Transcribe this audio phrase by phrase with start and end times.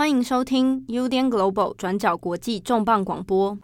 [0.00, 3.58] 欢迎收听 UDN Global 转角国际重磅广播。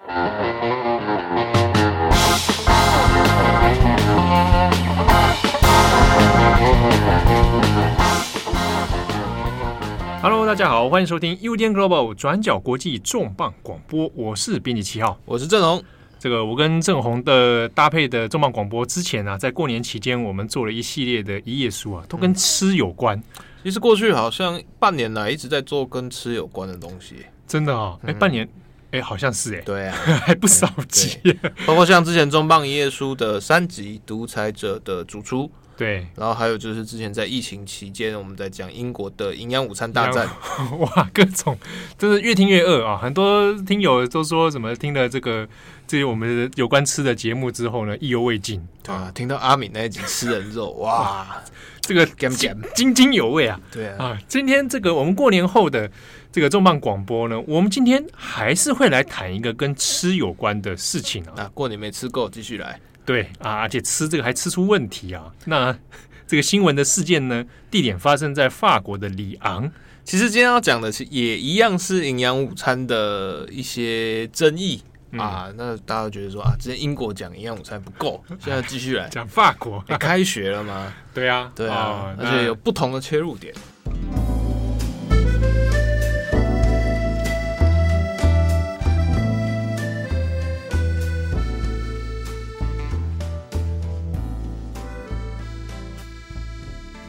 [10.21, 14.13] Hello，大家好，欢迎收听 UDN Global 转角国际重磅广播。
[14.15, 15.83] 我是编辑七号，我是郑红。
[16.19, 23.17] 这个我跟郑红的搭配的重磅广播之前啊，在过年期间，我们做了一系列的一页书啊，都跟吃有关。
[23.17, 23.23] 嗯
[23.67, 27.99] 其实过去好像半年来一直在做跟吃有关的东西，真的啊？
[28.07, 28.49] 哎，半年，
[28.93, 31.19] 哎，好像是哎，对啊， 还不少集，
[31.67, 35.43] 包括像之前重磅一页书的三集《独裁者的主厨》，
[35.77, 40.27] 对，然后还有就是之前在疫情期间我们在讲英国的营养午餐大战，
[40.79, 41.57] 哇，各种
[41.99, 42.97] 就是越听越饿啊！
[42.97, 45.47] 很多听友都说什么听了这个
[45.87, 49.13] 这些我们有关吃的节目之后呢，意犹未尽啊！
[49.15, 51.43] 听到阿敏那一集吃人肉，哇！
[51.83, 52.05] 这个
[52.75, 53.61] 津津有味啊！
[53.71, 55.89] 对啊，啊，今天这个我们过年后的
[56.33, 61.43] 这个重磅广播呢，我们今天还是会来谈一个跟吃有关的事情啊。
[61.43, 62.81] 啊，过年没吃够，继续来。
[63.07, 65.33] 对啊，而且吃这个还吃出问题啊。
[65.47, 65.75] 那
[66.27, 69.71] 这个新闻的事件呢，地点发生在法国的里昂。
[70.05, 74.83] 其实今天要讲的是也一样是营养午餐的一些争议。
[75.13, 79.83] 嗯、啊，那大家觉得说啊，之前英国讲营养午餐不够，现在继续来 讲法国。
[79.89, 80.93] 你开学了吗？
[81.15, 83.55] 对啊，对啊，哦、而且有不同的切入点。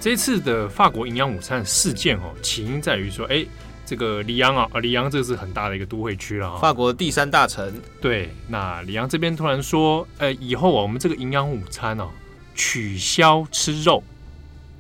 [0.08, 3.46] 这次的法国营养午餐事件哦，起因在于说，哎。
[3.86, 7.74] 这个里昂啊，啊，里昂这是很大的一个都会区了，法国第三大城。
[8.02, 12.10] 对，那里昂这边突然说，呃，以后啊，我们这个营养午餐哦，
[12.54, 14.04] 取消吃肉，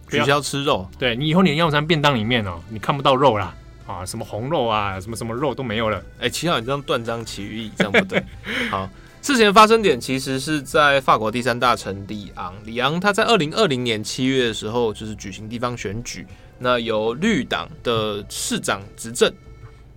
[0.10, 0.90] 取消吃肉。
[1.00, 3.56] 对，你以后你的营养午餐便当里面哦，你看不到肉啦，
[3.86, 6.04] 啊，什么红肉啊，什么什么肉都没有了。
[6.20, 8.22] 哎，七号，你这样断章取义，这样不对。
[8.70, 8.90] 好，
[9.28, 12.56] 事情的发生点其实是在法国第三大城里昂。
[12.64, 16.26] 里昂他在二零二零年七月的时候，就是举行地方选举。
[16.60, 19.30] 那由绿党的市长执政。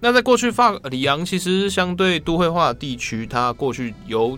[0.01, 4.37] 那在过去，法里昂其实相对都会化的地区，它过去由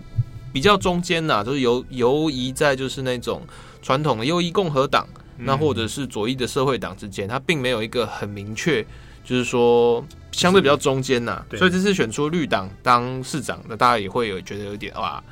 [0.53, 3.41] 比较中间呐，就是由游移在就是那种
[3.81, 5.07] 传统的右翼共和党，
[5.39, 8.85] 那或者是左翼的社会党之间，它并没有一个很明确，
[9.23, 11.43] 就是说相对比较中间呐。
[11.57, 15.23] 所以这次选出绿党当市长，那大家也会有觉得有点哇。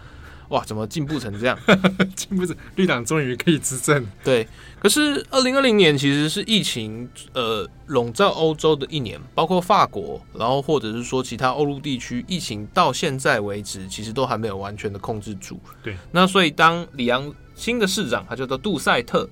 [0.50, 1.58] 哇，怎么进步成这样？
[2.14, 4.06] 进步成绿党终于可以执政。
[4.22, 4.46] 对，
[4.82, 15.58] 可是二零二零年其实是疫情呃笼罩欧洲的一年，包括法国，然后或者是说其他欧陆地区，疫情到现在为止其实都还没有完全的控制住。
[15.82, 19.30] 对，那所以当里昂新的市长他叫做杜塞特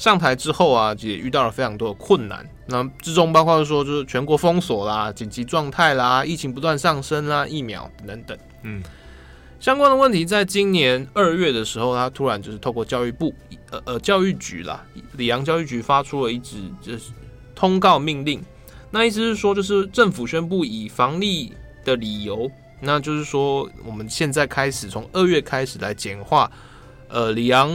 [0.00, 2.48] 上台之后啊，也遇到了非常多的困难。
[2.64, 8.38] 那之中包括说就是全国封锁啦、紧急状态啦、疫情不断上升啦、疫苗等等。
[8.62, 8.82] 嗯。
[9.60, 13.34] 相关的问题，在今年二月的时候，他突然就是透过教育部，
[13.70, 14.82] 呃呃，教育局啦，
[15.18, 17.10] 里昂教育局发出了一纸就是
[17.54, 18.42] 通告命令。
[18.90, 21.52] 那意思是说，就是政府宣布以防疫
[21.84, 22.50] 的理由，
[22.80, 26.50] 那就是说，我们现在开始从二月开始来简化，
[27.08, 27.70] 呃，里昂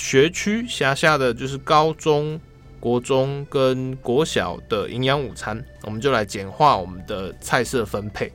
[0.00, 2.40] 学区辖下的就是高中
[2.80, 8.32] 国中跟国小的营养午餐，我们就来简化我们的菜色分配。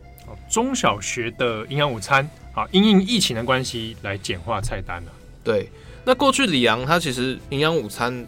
[0.50, 2.30] 中小学的营养午餐。
[2.58, 5.12] 啊，因应疫情的关系来简化菜单了。
[5.44, 5.70] 对，
[6.04, 8.26] 那过去里昂它其实营养午餐，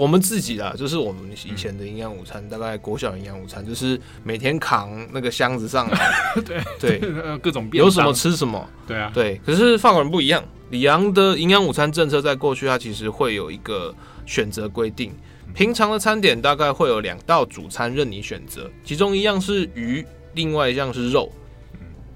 [0.00, 8.66] 我们自己啊，就是我们以前的营养午餐，嗯、大概国小营养午餐就是每天扛那个箱子上来， 对对，各种有什么吃什么。
[8.86, 9.38] 对啊，对。
[9.44, 13.94] 可是法国人不一样，里昂的营养午餐政策在过去它其实会有一个
[14.24, 15.12] 选择规定，
[15.52, 20.02] 平常的餐点大概会有两道主餐任你选择，其中一样是鱼，
[20.32, 21.30] 另外一样是肉。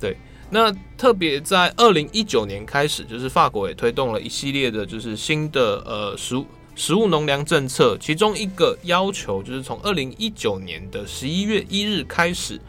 [0.01, 0.17] 对。
[0.49, 7.97] 那特别在二零一九年开始，就是法国也推动了一系列的，就是新的呃食物食物农粮政策。
[7.99, 12.61] 其中一个要求就是从二零一九年的十一月一日开始，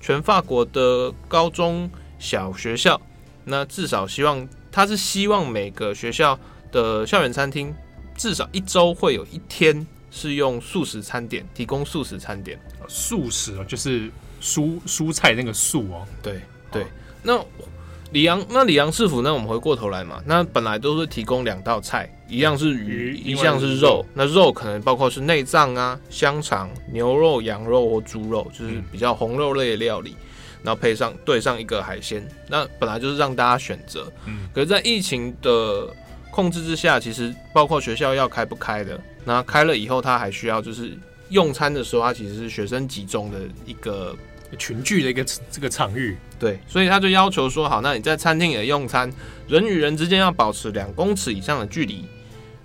[0.00, 3.00] 全法国的高中小学校，
[3.44, 6.38] 那至少希望他是希望每个学校
[6.70, 7.74] 的校园餐厅
[8.16, 12.58] 至少一周会有一天是用素食餐点提供素食餐点。
[12.88, 14.10] 素食哦，就是
[14.40, 16.40] 蔬蔬菜那个素哦，对
[16.70, 16.86] 对。
[17.22, 17.42] 那
[18.14, 24.06] 里昂，那里昂市府，那我们回过头来嘛，那本来都是提供两道菜，一样是鱼，一项是肉。
[24.14, 32.24] 那肉可能包括是内脏啊、香肠、牛肉、羊肉或猪肉，就是比较红肉类的料理，嗯、然后配上对上一个海鲜。
[32.48, 34.06] 那本来就是让大家选择。
[34.26, 34.48] 嗯。
[34.54, 35.92] 可是，在疫情的
[36.30, 40.96] 控制之下，其实包括学校要开不开的，那开了以后，他还需要就是
[41.30, 44.14] 用餐的时候，它其实是学生集中的一个
[44.56, 46.16] 群聚的一个这个场域。
[46.38, 49.10] 对，所以他就要求说，好，那你在餐厅里的用餐，
[49.48, 52.04] 人与人之间要保持两公尺以上的距离。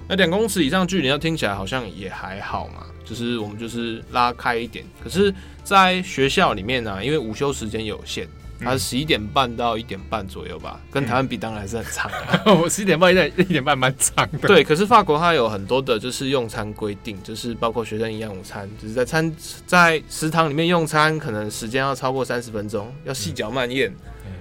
[0.07, 4.83] 那两公尺以上距离，要听起来好像也还好嘛，就是我们就是拉开一点。
[5.03, 5.33] 可是，
[5.63, 8.27] 在学校里面呢、啊，因为午休时间有限。
[8.61, 12.53] 它是十一点半到一点半左右吧，跟台湾比当然还是很长的。
[12.55, 14.47] 我十一点半一点一点半蛮长的。
[14.47, 19.33] 对，可是法国它有很多的就是用餐规定，就是包括学生营养午餐，就是在餐
[19.65, 23.91] 在食堂里面用餐，可能时间要超过三十分钟，要细嚼慢咽，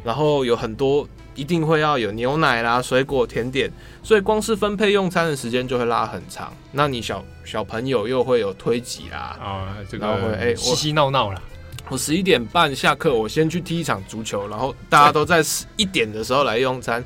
[0.04, 3.70] 然后有很多一定会要有牛奶啦、水果、甜点，
[4.02, 6.52] 所以光是分配用餐的时间就会拉很长。
[6.72, 11.40] 那你小小朋友又会有推挤啦，啊，这个会哎嬉嬉闹闹啦。
[11.90, 17.02] 我十一点半下课，我先去踢一场足球，然后大家都在十一点的时候来用餐，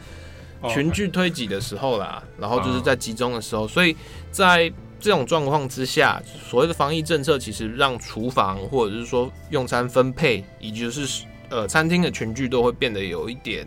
[0.69, 3.97] 群聚推挤的时候啦，然后就是在集中的时候，所以
[4.31, 13.67] 在这种状况之下，所谓的防疫政策其实让厨房或者是说用餐分配，以及就是呃餐厅的群聚都会变得有一点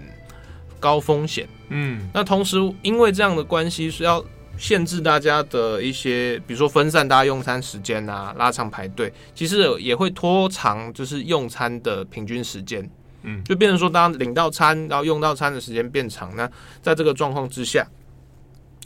[0.79, 1.47] 高风险。
[1.69, 4.23] 嗯，那同时因为这样的关系是要。
[4.57, 12.89] 限制大家的一些，比如说分散大家用餐时间啊，拉长排队，其实也会拖长就是用餐的平均时间。
[13.23, 16.49] 嗯，就变成说，当领到餐然后用到餐的时间变长，那
[16.81, 17.87] 在这个状况之下，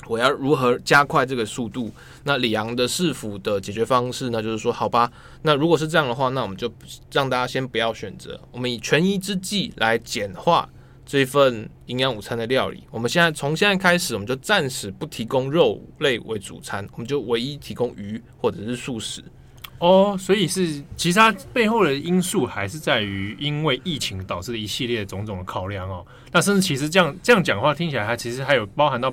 [0.07, 1.91] 我要如何加快这个速度？
[2.23, 5.11] 那里昂的市府的解决方式呢，就是说，好吧，
[5.41, 6.71] 那如果是这样的话，那我们就
[7.11, 10.69] 让大家先不要选择，我们以权宜之计来简化。
[11.09, 19.23] 这一份营养午餐的料理，我们现在从现在开始，我们就暂时不提供肉类为主餐，我们就唯一提供鱼或者是素食。
[19.79, 26.05] 哦，所以是其实它背后的因素还是在于因为疫情导致的一系列种种的考量哦。
[26.31, 29.11] 那甚至其实这样这样讲话听起来，它其实还有包含到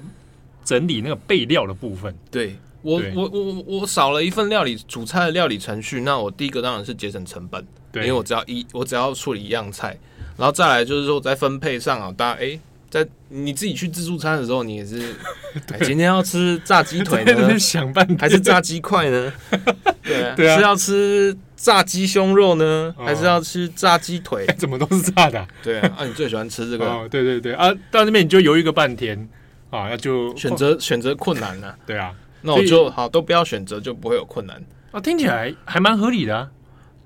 [0.63, 2.15] 整理那个备料的部分。
[2.31, 9.99] 对我我我我少了一份料理主菜的料理程序，那我第一个当然是节省成本，对，因为我只要一我只要处理一样菜。
[10.37, 12.59] 然后再来就是说，在分配上啊，大家哎，
[12.91, 15.15] 在你自己去自助餐的时候，你也是，
[15.73, 17.49] 哎，今天要吃炸鸡腿呢，
[18.19, 19.33] 还是炸鸡块呢？
[20.37, 24.47] 对啊，是要吃炸鸡胸肉呢，还是要吃炸鸡腿？
[24.59, 25.47] 怎么都是炸的？
[25.63, 26.85] 对啊，啊，你最喜欢吃这个？
[26.85, 29.19] 哦，对对对啊，到那边你就犹豫个半天
[29.71, 31.75] 啊，那就选择选择困难了。
[31.87, 34.63] 对啊，那我就好，都不要选择，就不会有困难
[34.93, 35.01] 啊。
[35.01, 36.49] 听起来还蛮合理的啊。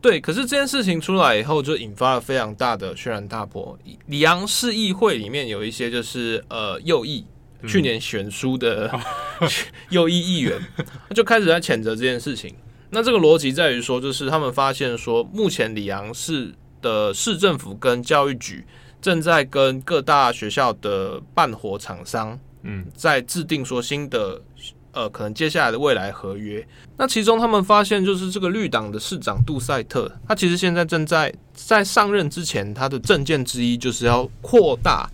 [0.00, 3.78] 对，可是这件事情出来以后，就引发了非常大的轩然大波。
[4.06, 7.24] 里昂市议会里面有一些就是呃右翼，
[7.66, 8.90] 去年选书的
[9.90, 10.58] 右翼议员，
[11.14, 12.54] 就开始在谴责这件事情。
[12.88, 18.64] 那这个逻辑在于说，就是他们发现说，目前里昂市的市政府跟教育局
[19.02, 24.40] 正在跟各大学校的办活厂商，嗯，在制定说新的。
[24.92, 26.66] 呃，可能接下来的未来合约，
[26.96, 35.08] 那其中他们发现，就是这个绿党的市长杜塞特，他其实现在正在在上任之前，他的政见之一就是要扩大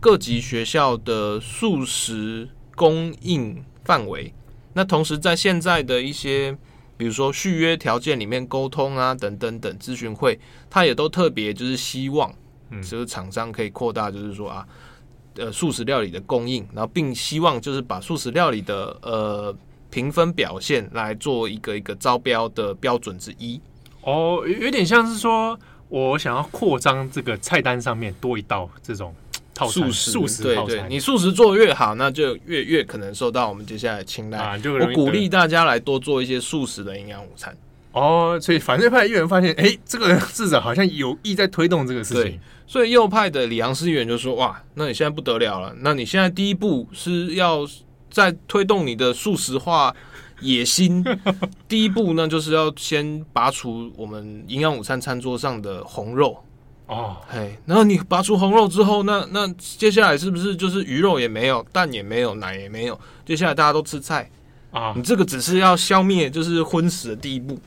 [0.00, 4.34] 各级学校的素食供应范围。
[4.72, 6.56] 那同时，在现在的一些，
[6.96, 10.38] 比如说续约条件里面沟通啊，等等等咨询会，
[10.68, 12.34] 他也都特别就是希望，
[12.70, 14.66] 嗯，就是厂商可以扩大，就是说啊。
[15.40, 19.56] 呃，素食料理的供应，然后并希望就是把素食料理的呃
[19.90, 23.60] 评分表现来做一个一个招标的标准之一。
[24.02, 25.58] 哦，有点像是说
[25.88, 29.14] 我想要扩张这个菜单上面多一道这种
[29.54, 34.38] 套餐素食素食套餐，对对，你素食做越好，那就越越可能受到我们接下来青睐。
[34.38, 37.56] 啊、我鼓励大家来多做一些素食的营养午餐。
[37.92, 42.38] 哦，所以反对派议员发现，哎，这个市长好像有意在推动这个事情。
[42.66, 45.74] 所以右派的里昂斯议员就说：“哇，那你现在不得了了！
[45.80, 47.66] 那你现在第一步是要
[48.08, 49.92] 在推动你的素食化
[50.40, 51.04] 野心。
[51.66, 56.40] 第一步呢，就是要先拔除我们营养午餐餐桌上的红肉
[56.86, 57.16] 哦。
[57.26, 62.96] 嘿，然后你拔除红肉之后，那那接下来是不是就是鱼肉也没有，蛋也没有，奶也没有？
[63.26, 64.30] 接下来大家都吃菜
[64.70, 64.92] 啊？
[64.94, 67.58] 你这个只是要消灭就是荤食的第一步。”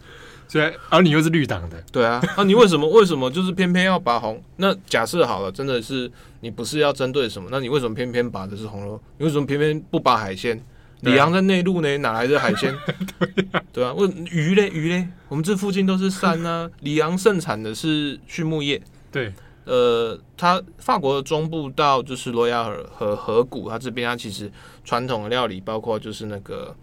[0.54, 4.40] 对，而你又是绿党的，对啊，那、啊、你为什么为什么就是偏偏要拔红？
[4.58, 6.10] 那假设好了，真的是
[6.42, 7.50] 你不是要针对什么？
[7.52, 9.02] 那你为什么偏偏拔的是红肉？
[9.18, 10.64] 你为什么偏偏不拔海鲜？
[11.02, 12.72] 里昂在内陆呢，哪来的海鲜？
[13.18, 15.08] 对啊，对啊，问鱼嘞鱼嘞？
[15.28, 16.70] 我们这附近都是山啊。
[16.82, 18.80] 里昂盛产的是畜牧业，
[19.12, 19.34] 对，
[19.66, 24.52] 呃，它法国的中部到就是罗亚尔和河谷，它这边它其实
[24.86, 26.76] 传统的料理包括就是那个。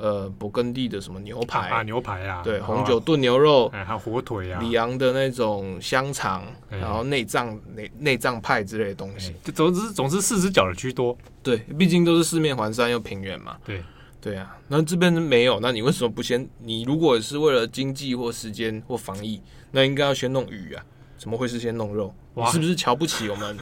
[0.00, 11.16] 呃，勃艮第的什么牛排啊，牛排啊，对，红酒炖牛肉，哎，还有火腿啊，里昂的那种香肠，然后内脏内内脏派之类的东西，就总之总之四只脚的居多。
[11.42, 13.58] 对，毕竟都是四面环山又平原嘛。
[13.64, 13.82] 对，
[14.20, 16.48] 对啊，那这边没有，那你为什么不先？
[16.58, 19.42] 你如果是为了经济或时间或防疫，
[19.72, 20.82] 那应该要先弄鱼啊？
[21.18, 22.14] 怎么会是先弄肉？
[22.34, 23.58] 你是不是瞧不起我们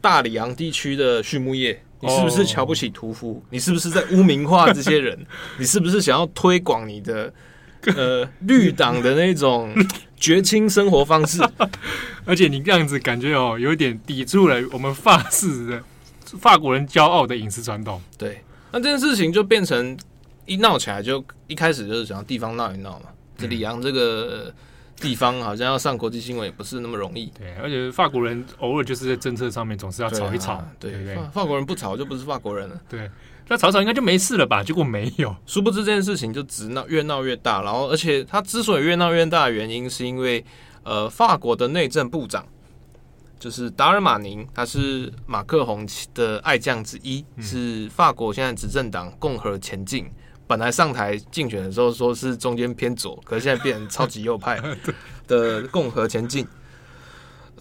[0.00, 1.82] 大里昂地区的畜牧业？
[2.00, 3.42] 你是不是瞧不起屠夫？
[3.50, 5.18] 你是不是在污名化这些人？
[5.58, 7.32] 你是不是想要推广你的
[7.96, 9.74] 呃绿党的那种
[10.16, 11.40] 绝亲生活方式？
[12.24, 15.82] 而且你这样子感觉哦，有点抵触了我们法式的
[16.38, 18.02] 法国人骄傲的饮食传统。
[18.18, 18.42] 对。
[18.72, 19.96] 那这件事情就变成
[20.44, 23.06] 一闹起来，就一开始就是想要地方闹一闹嘛。
[23.38, 24.52] 这里昂这个
[24.96, 27.26] 地方好像要上国际新闻也不是那么容易。
[27.38, 31.24] 对，而且法国人偶尔就是在政策上面总是要吵一吵，对对，对，对。
[31.32, 32.80] 法国人不吵就不是法国人了。
[32.88, 33.10] 对，
[33.48, 34.62] 那吵吵应该就没事了吧？
[34.62, 37.62] 结果没有，殊不知这件事情就只闹越闹越大。
[37.62, 40.44] 然后，而且他之所以越闹越大的原因，是因为
[40.82, 42.46] 呃，法国的内政部长。
[43.38, 50.10] 就是达尔马宁，他是马克宏的爱将之一，嗯，是法国现在执政党共和前进。
[50.46, 54.60] 本来上台竞选的时候说是中间偏左，可是现在变成超级右派
[55.26, 56.46] 的共和前进。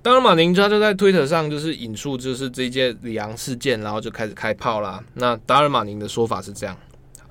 [0.02, 5.04] 达尔马宁他就在推特上就是引述，就是这一届里昂事件，然后就开始开炮啦。
[5.16, 6.78] 那达尔马宁的说法是这样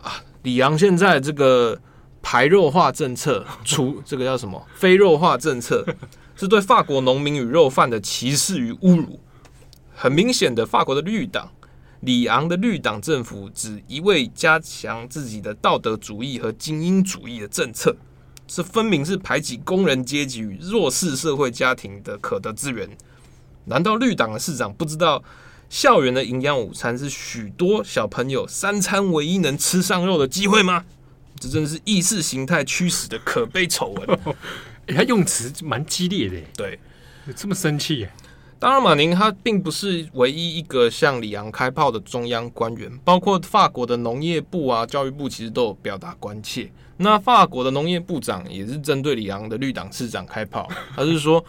[0.03, 1.81] 啊，里昂现在这个
[2.21, 5.87] 排肉化政策，除这个叫什么 非肉化政策。
[6.37, 9.21] 是对法国农民与肉贩的歧视与侮辱。
[9.95, 11.49] 很明显的，法国的绿党，
[12.05, 17.97] 里昂的绿党政府只一味加强自己的道德主义和精英主义的政策，
[18.47, 22.89] 这分明是排挤工人阶级与弱势社会家庭的可得资源。
[23.65, 25.25] 难道绿党的市长不知道
[25.71, 30.85] 校园的营养午餐是许多小朋友三餐唯一能吃上肉的机会吗？
[31.41, 34.19] 这真是意识形态驱使的可悲丑闻。
[34.87, 36.79] 欸、他用词蛮激烈的，对，
[37.35, 38.13] 这么生气耶。
[38.65, 46.71] 当然，马宁他并不是唯一一个向里昂开炮的中央官员，包括法国的农业部啊、教育部，其实都有表达关切。
[46.97, 50.67] 那法国的农业部长也是针对里昂的绿党市长开炮，
[50.97, 51.45] 他是说，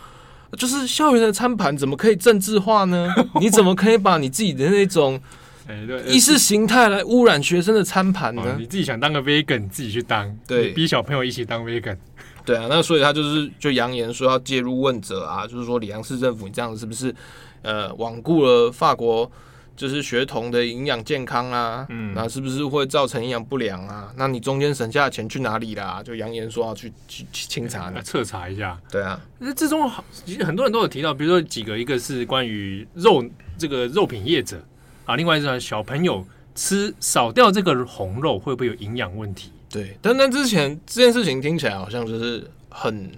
[0.57, 3.09] 就是校园的餐盘怎么可以政治化呢？
[3.39, 5.17] 你怎么可以把你自己的那种
[6.05, 8.55] 意识形态来污染学生的餐盘呢、哦？
[8.59, 11.95] 你自己想当个 vegan，自己去当，对，逼小朋友一起当 vegan。
[12.45, 17.13] 对啊，那所以他就是就扬言说要介入问责啊，就是说里昂市政府你这样子是不是
[17.63, 19.29] 呃罔顾了法国
[19.75, 21.85] 就是学童的营养健康啊？
[21.89, 24.09] 嗯，那是不是会造成营养不良啊？
[24.15, 26.01] 那你中间省下的钱去哪里啦？
[26.01, 28.79] 就扬言说要去去去清查，那彻查一下。
[28.89, 29.91] 对啊，那这种
[30.23, 33.21] 其实很多人都有提到，比如说几个，一个是关于肉
[33.57, 34.63] 这个肉品业者
[35.03, 39.51] 啊，另外一个小朋友吃少掉这个红肉会不会有营养问题？
[39.75, 43.11] 对，但但之前这件事情听起来好像就是很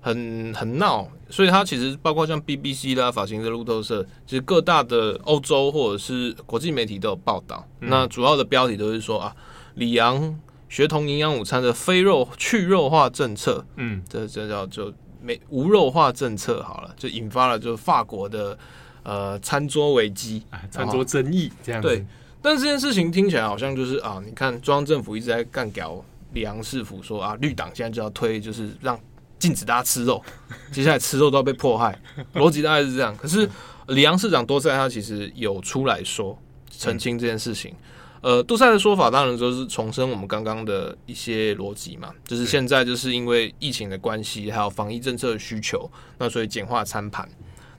[0.00, 7.68] 很很闹，所以它其实包括像 BBC 啦、法新社、路透社，其实各大的欧洲或者是国际媒体都有报道。
[7.80, 9.36] 嗯、那主要的标题都是说啊，
[9.74, 18.58] 里昂学童营养午餐的非肉去肉化政策，嗯，这这叫就没无肉化政策好了，就引发了就法国的
[19.02, 21.88] 呃餐桌危机、餐桌争议这样子。
[21.88, 22.06] 对。
[22.42, 28.98] 但这件事情听起来好像就是啊，你看中央政府一直在干譙里昂市府，说啊绿党现在就要推，就是让
[29.38, 30.22] 禁止大家吃肉，
[30.72, 31.98] 接下来吃肉都要被迫害，
[32.34, 33.16] 逻辑大概是这样。
[33.16, 33.48] 可是
[33.88, 36.36] 李昂市长多塞他其实有出来说
[36.70, 37.74] 澄清这件事情。
[38.22, 47.28] 呃，杜塞的说法当然就是重申我们刚刚的一些逻辑嘛，就是现在就是因为疫情的关系，还有防疫政策的需求，那所以简化餐盘。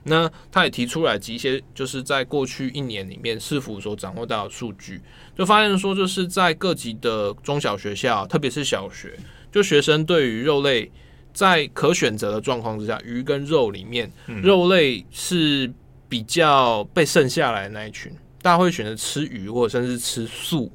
[0.04, 5.00] 那他也提出来一些，就是在过去一年里面，市府所掌握到的数据，
[5.36, 9.18] 就发现说，就是在各级的中小学校，特别是小学，
[9.50, 10.90] 就学生对于肉类，
[11.32, 15.72] 在可选择的状况之下，鱼跟肉里面，肉类是
[16.08, 20.70] 比较被剩下来的那一群，大家会选择吃鱼或者甚至吃素。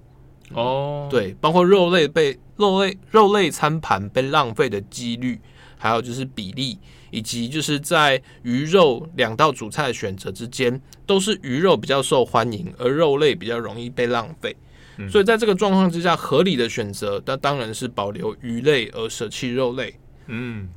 [0.53, 5.39] 哦，对，包括肉类被肉类肉类餐盘被浪费的几率，
[5.77, 6.79] 还有就是比例。
[7.11, 14.55] 以及就是在鱼肉两道主菜的选择之间，都是鱼肉比较受欢迎，而肉类比较容易被浪费。
[14.97, 15.09] 嗯。
[15.09, 19.93] 所以在这个状况之下，合理的选择，那当然是保留鱼类而舍弃肉类。
[20.27, 20.69] 嗯，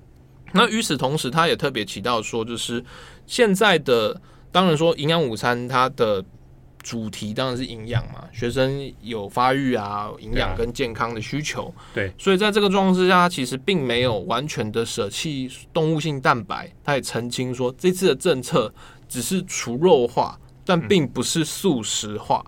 [0.52, 2.84] 那与此同时，他也特别提到说，就是
[3.26, 4.20] 现在的
[4.50, 6.24] 当然说营养午餐它的。
[6.82, 11.72] 主题当然是营养嘛，学生有发育啊，营养跟健康的需求。
[11.94, 16.70] 对，所以在这个状况之下，他其实并没有完全的舍弃动物性蛋白。
[16.84, 18.72] 他也澄清说，这次的政策
[19.08, 22.44] 只是除肉化，但并不是素食化。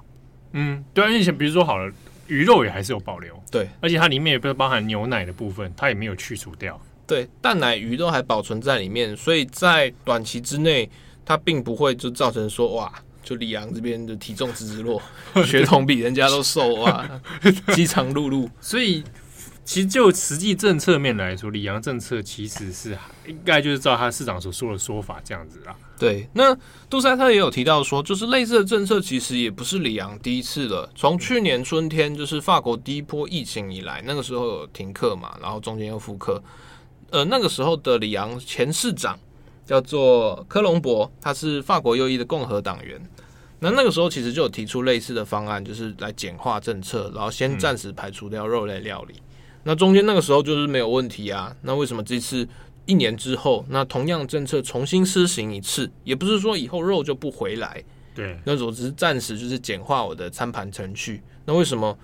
[0.53, 1.93] 嗯，对啊，以前比如说好了，
[2.27, 3.41] 鱼肉也还是有保留。
[3.51, 6.81] 对，而且它里面也不是包含牛奶的部分，它也没有去除掉。
[7.07, 10.89] 对，蛋奶鱼都还保存在里面，所以在短期之内，
[11.25, 12.93] 它并不会就造成说哇。
[13.25, 15.01] 就李阳这边的体重直直落，
[15.45, 17.21] 血统比人家都瘦啊，
[17.75, 18.49] 饥肠辘辘。
[18.61, 19.03] 所以
[19.65, 25.75] 其实就实际政策面来说，李阳政策其实是应该就是照他市长所说的说法这样子啦。
[25.97, 26.55] 对，那
[26.91, 30.91] 杜塞特也有提到说，就是类似的政策其实也不是李昂第一次了。
[30.95, 36.43] 从去年春天，就是法国第一波疫情以来，那个时候有停课嘛，然后中间又复课。
[37.11, 39.17] 呃，那个时候的里昂前市长
[39.65, 43.01] 叫做科隆博，他是法国右翼的共和党员。
[43.61, 49.15] 那那个时候其实就有提出类似的方案，就是来简化政策，然后先暂时排除掉肉类料理。
[49.15, 49.23] 嗯、
[49.65, 51.55] 那中间那个时候就是没有问题啊。
[51.63, 52.47] 那为什么这次
[52.87, 57.83] 一年之后，那同样政策重新施行一次，也不是说以后肉就不回来？
[58.15, 61.23] 对，那我只是暂时就是简化我的餐盘程序。
[61.45, 61.97] 那为什么？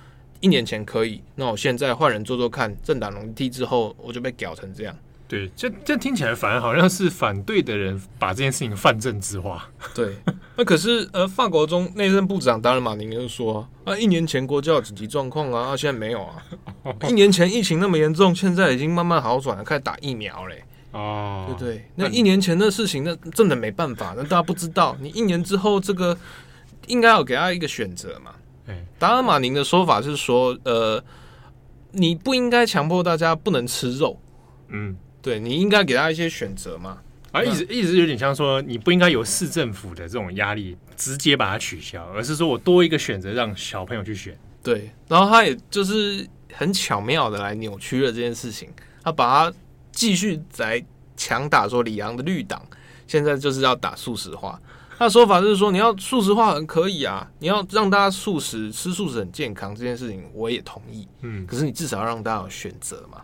[0.43, 4.97] 一年前可以，那我现在换人做做看，政党轮替之后，我就被搞成这样。
[5.31, 9.71] 对，这这听起来反而好像是反对的人把这件事情泛政治化。
[9.95, 10.17] 对，
[10.57, 16.43] 那可是呃，法国中内政部长达尔马宁就说啊，一年前国家有紧急状况啊，啊，现在没有啊。
[17.09, 20.65] 一年前疫情那么严重，现在已经慢慢好转了，开始打疫苗嘞。
[20.91, 24.97] 哦，对对，那一年前的事情，那真的没办法，那大家不知道。
[25.01, 26.19] 你一年之后，这个
[26.89, 28.33] 应该要给他一个选择嘛。
[28.99, 31.01] 达尔马宁的说法是说，呃，
[31.93, 34.21] 你不应该强迫大家不能吃肉，
[34.69, 36.99] 嗯，对，你应该给他一些选择嘛。
[37.33, 44.37] 而一直一直有点像说，你不应该由市政府的这种压力，直接把它取消，而是说我多一个选择，让小朋友去选。
[44.65, 48.69] 对，然后他也就是很巧妙的来扭曲了这件事情，
[49.05, 49.57] 他把它
[49.93, 50.85] 继续在
[51.17, 52.61] 强打说里昂的绿党
[53.07, 54.61] 现在就是要打素食化。
[54.99, 61.07] 他的说法就是说，你要素食化很可以啊，你要让大家素食吃素食很健康这件事情，我也同意。
[61.23, 63.23] 嗯，可是你至少要让大家有选择嘛。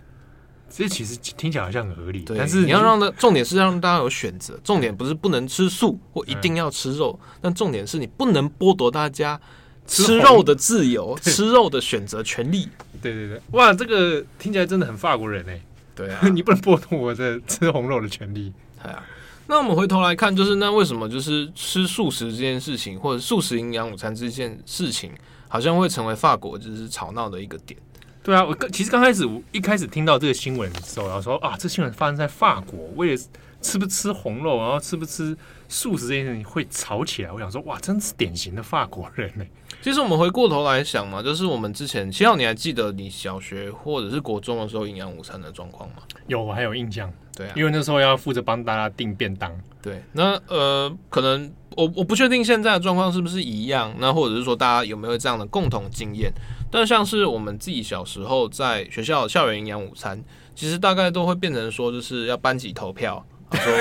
[0.69, 2.37] 这其实听起来好像很合理，对。
[2.37, 9.41] 但是你，要让的重点是让大家有选择，重点不是不能吃素或一定要吃肉，嗯、但重点是你不能剥夺大家
[9.87, 12.69] 吃肉的自由、吃，吃肉的选择权利。
[13.01, 15.61] 对对对，哇，这个听起来真的很法国人哎。
[15.97, 18.53] 对啊， 你不能剥夺我的吃红肉的权利。
[18.83, 19.03] 对啊。
[19.47, 25.13] 那我们回头来看，就是那为什么就是吃素食这件事情，或者素食营养午餐这件事情，
[25.49, 27.79] 好像会成为法国就是吵闹的一个点？
[28.27, 33.23] 对啊，我其实刚开始我一开始听到这个新闻的时候，然后说啊，这新闻发生在法国，为了
[33.61, 35.37] 吃不吃红肉，然后吃不吃
[35.69, 37.31] 素食这件事情会吵起来。
[37.31, 39.45] 我想说，哇，真是典型的法国人呢。
[39.81, 45.99] 其实我们回过头来想嘛，就是我们之前，七号你还记得你小学或者是国中的时候营养午餐的状况吗？
[46.27, 47.09] 有，我还有印象。
[47.37, 49.57] 对啊，因为那时候要负责帮大家订便当。
[49.81, 56.33] 对，那呃，可能我我不确定现在的状况是不是一样，那或者是说大家有没有这样的共同经验？
[56.71, 60.21] 但像是我们自己小时候在学校校园营养午餐，
[60.55, 63.73] 其实大概都会变成说，就是要班级投票，说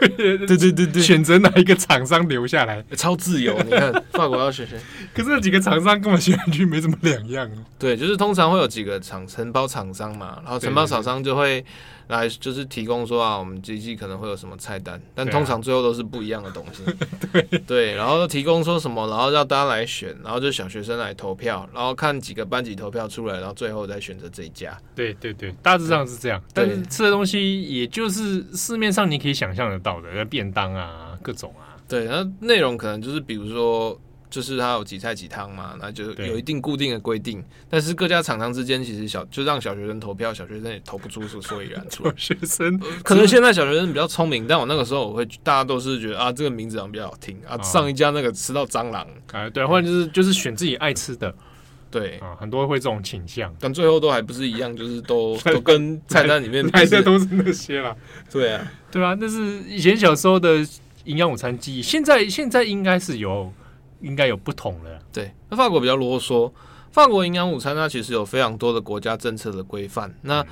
[0.00, 3.56] 对对对对对，选择哪一个厂商留下来，超自由。
[3.62, 4.78] 你看法国要学学，
[5.14, 7.48] 可是那几个厂商跟我选区没什么两样。
[7.78, 11.64] 对，就是通常会有几个厂承包厂商嘛，然后承包厂商就会。
[12.08, 16.82] 来就是提供说啊，我们这一季可能会有什么菜单，但通常最后都是不一样的东西。
[17.32, 24.76] 对、啊、对，然后提供说什么，然后让大家来选，然后就小学生来投票，然后看几个班级投票出来，然后最后再选择这一家。
[24.94, 26.42] 对对对，大致上是这样。
[26.52, 31.76] 但是吃的东西也就是市面上你可以想象得到的，便当啊，各种啊。
[31.86, 33.98] 对，然后内容可能就是比如说。
[34.30, 37.42] 就是它有几菜几汤嘛，那就有一定固定的规定。
[37.70, 42.12] 但是各家厂商之间其实小就让小学生投票，小学生也投不出所以然出来。
[42.16, 47.56] 学生可能现在小学生比较聪明，但我那个时候我会大家都是觉得啊，这个名字好像比较好听啊。
[47.62, 51.34] 上一家那个吃到蟑螂啊，对，或者就是就是选自己爱吃的，
[51.90, 57.96] 对啊，很多会这种倾向，但最后都还不是一样，就是都 都跟菜单里面拍的都是那些啦。
[58.30, 60.58] 对啊，对啊，那是以前小时候的
[61.04, 63.50] 营养午餐记忆，现在现在应该是有。
[64.00, 65.32] 应该有不同的，对。
[65.48, 66.52] 那法国比较啰嗦，
[66.90, 70.44] 法国营养午餐它其实有非常多的国家政策的规范，那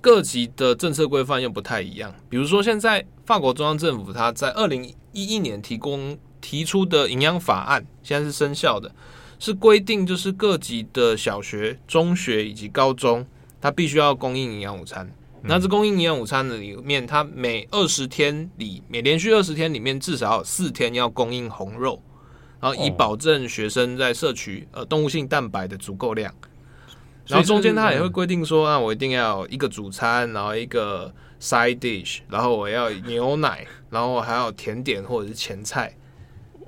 [0.00, 2.14] 各级的政策规范又不太一样。
[2.28, 8.94] 比如说，现在法国中央政府它在二零一一年提供提出的营养法案，现在是生效的，
[9.38, 13.26] 是规定就是各级的小学、中学以及高中，
[13.60, 15.12] 它必须要供应营养午餐。
[15.44, 22.00] 那这供应营养午餐的里面，它每二十天里，每连续二十天里面至少有四天要供应红肉。
[22.62, 26.32] 然后以保证学生在摄取呃动物性蛋白的足够量，
[27.26, 35.92] 然后中间他也会规定说啊，我一定要一个主餐，然后一个 side dish，然后我要牛奶， 然后还有甜点或者是前菜，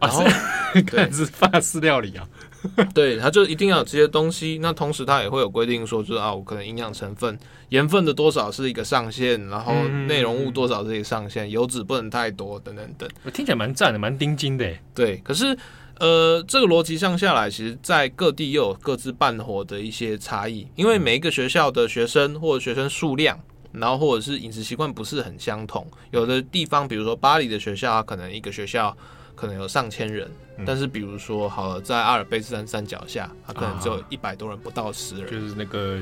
[0.00, 0.24] 然后
[0.90, 2.28] 对是法式料理啊，
[2.92, 4.58] 对，他就一定要有这些东西。
[4.60, 9.72] 那同时他也会有规定说，就是啊，我可能营养成分盐分的多少是一个上限，然后
[10.08, 13.08] 内容物多少是一个上限，油脂不能太多等等等。
[13.22, 14.68] 我听起来蛮赞的，蛮盯紧的。
[14.92, 15.56] 对，可是。
[15.98, 23.38] 呃，这个逻辑上下来，其实，在各地又有各自办活的一些差异，因为每一个学校的学生或者学生数量，
[23.72, 25.86] 然后或者是饮食习惯不是很相同。
[26.10, 28.96] 有的地方，比如说巴黎的学校，它可能一个学校
[29.34, 30.28] 可能有上千人，
[30.58, 35.30] 嗯、但是比如说好了，在阿尔卑斯山山脚下，它可能只有一百多人，不到十人。
[35.30, 35.98] 就是那个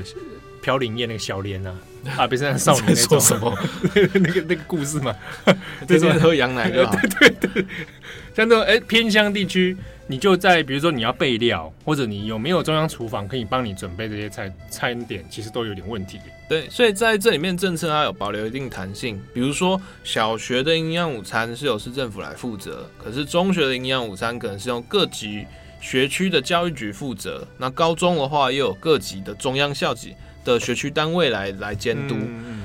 [0.63, 1.75] 飘零燕那个小莲啊，
[2.15, 3.53] 阿尔卑斯山少年在说什么？
[4.13, 5.13] 那个 那个故事嘛，
[5.85, 6.95] 对，是喝羊奶就好。
[7.19, 7.65] 对对对。
[8.33, 16.17] 像这种哎偏乡地区，你就在比如说你要备料，或者你有没有中央厨房可以帮你准备这些菜餐点，其实都有点问题。
[16.49, 19.21] 对，所以在这里面政策它有保留一定弹性。
[19.33, 25.45] 比如说小学的营养午餐是由市政府来负责，可是中学的营养午餐可能是用各级
[25.83, 27.45] 学区的教育局负责。
[27.57, 30.15] 那高中的话，又有各级的中央校级
[30.45, 32.15] 的学区单位来来监督，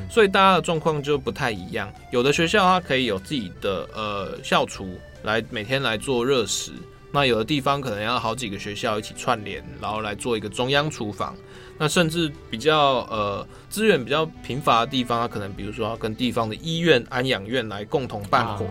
[0.08, 1.92] 所以大家的状况就不太一样。
[2.12, 4.96] 有的学校它可以有自己的呃校厨。
[5.24, 6.70] 来每天来做热食，
[7.10, 11.34] 那有的地方可能要好几个学校一起串联，然后来做一个中央厨房。
[11.76, 18.64] 那甚至比较呃资源比较贫乏的地方，它可能比如说要跟地方的医院、安养院来共同办活，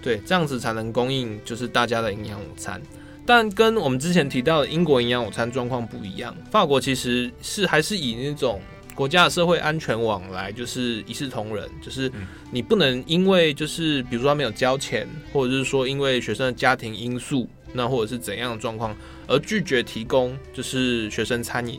[0.00, 2.80] 对，这样子才能供应就是大家的营养午餐。
[3.26, 8.60] 但跟我们之前提到的英国营养午餐状况不一样，法国其实是还是以那种。
[8.94, 12.10] 国家的社会安全网来就是一视同仁，就是
[12.50, 21.78] 你不能因为就是比如说他没有交钱，或者是说因为学生的家庭因素，那或者是怎样的状况而拒绝提供就是学生餐饮。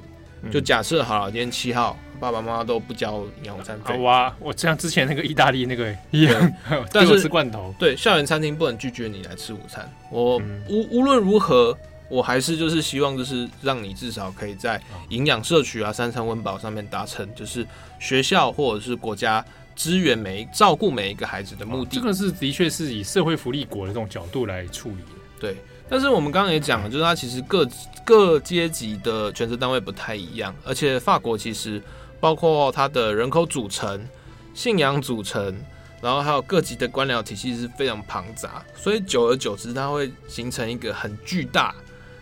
[0.52, 3.98] 就假设好了，今天七号爸爸妈妈都不交营养午餐费。
[4.00, 6.54] 哇，我像之前那个意大利那个一样，
[6.92, 7.74] 但是吃罐头。
[7.78, 9.90] 对，校园餐厅不能拒绝你来吃午餐。
[10.12, 10.38] 我
[10.70, 11.78] 无无论如何。
[12.10, 17.68] 我还是就是希望，就是让你至少可以在营养摄取啊、三餐温饱上面达成，就是
[18.00, 19.44] 学校或者是国家
[19.76, 21.98] 支援每一照顾每一个孩子的目的。
[21.98, 25.20] 这个是的确是以社会福利国的这种角度来处理的。
[25.38, 25.58] 对，
[25.90, 27.68] 但是我们刚刚也讲了，就是它其实各
[28.04, 31.82] 各阶级的权责单位不太一样，而且法国其实
[32.20, 34.06] 包括它的人口组成、
[34.54, 35.56] 信仰组成，
[36.02, 41.74] 然后还有各级的官僚体系是非常庞杂，所以久而久之，它会形成一个很巨大。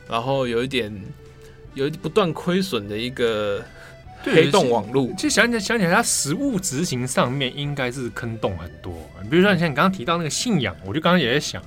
[0.08, 0.94] 然后有一点，
[1.74, 3.60] 有一不断亏损的一个
[4.24, 5.08] 黑洞网络。
[5.18, 8.94] 其实想起来想起来，它实物执行上面应该是坑洞很多。
[9.32, 11.60] 比如说像你刚刚提到那个信仰，我就刚刚也在想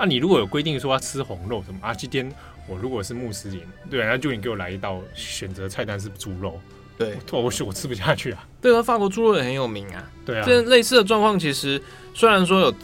[0.00, 2.32] 啊，你如果有规定说要吃红肉什么啊，今天
[2.66, 3.60] 我如果是穆斯林，
[3.90, 6.58] 对，那就你给我来一道选择菜单是猪肉，
[6.96, 8.46] 对，我我我吃不下去啊。
[8.62, 10.10] 对啊，法国猪肉也很有名啊。
[10.24, 11.80] 对啊，这类似的状况其实
[12.14, 12.74] 虽然说有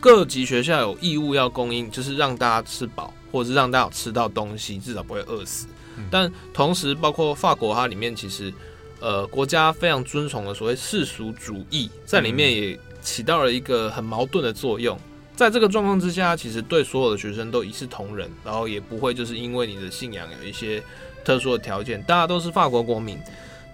[0.00, 3.12] 各级学校有义务要供应，就是让大家吃饱。
[3.32, 5.66] 或者是让大家吃到东西，至少不会饿死。
[6.10, 8.50] 但同时，包括法国，它里面其实，
[8.98, 14.98] 呃，国家非常尊崇的所谓世俗主义，在里面也起到了一个很矛盾的作用。
[15.36, 20.82] 在这个状况之下，其实对所有的学生都一视同仁，然后也不会就是因为你的信仰有一些
[21.22, 23.18] 特殊的条件，大家都是法国国民。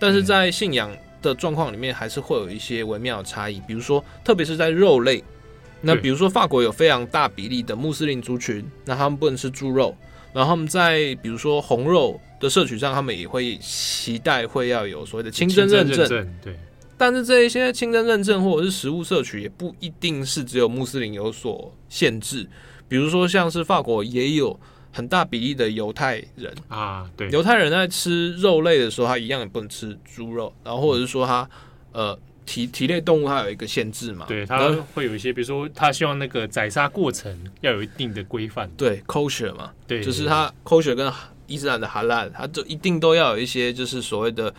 [0.01, 0.91] 但是在信仰
[1.23, 5.23] 的状况里面，还是会有一些微妙的差异，比如说，特别是在肉类。
[5.81, 9.97] 那比如说，法国有非常大比例的穆斯林族群，那他们不能吃猪肉，
[10.33, 16.09] 然后他们在比如说红肉的摄取上，他们也会期待会要有所谓的清真认证。
[16.43, 16.57] 对，
[17.03, 22.49] 但是这一些清真认证或者是食物摄取，也不一定是只有穆斯林有所限制。
[22.87, 24.57] 比如说，像是法国也有
[24.93, 31.51] 很大比例的犹太人啊，对，犹太人在吃肉类的时候，他一样也不能吃猪肉，然后或者是说他
[31.91, 32.17] 呃。
[32.45, 34.27] 体体内动物它有一个限制嘛？
[34.27, 38.69] 对，它会有一些，比如说，他希望那个宰杀过程要有一定的规范。
[38.77, 41.11] 对，kosher 嘛，对，就是它 kosher 跟
[41.47, 44.53] 伊斯兰的 halal，它就一定都要有一些，就是所谓的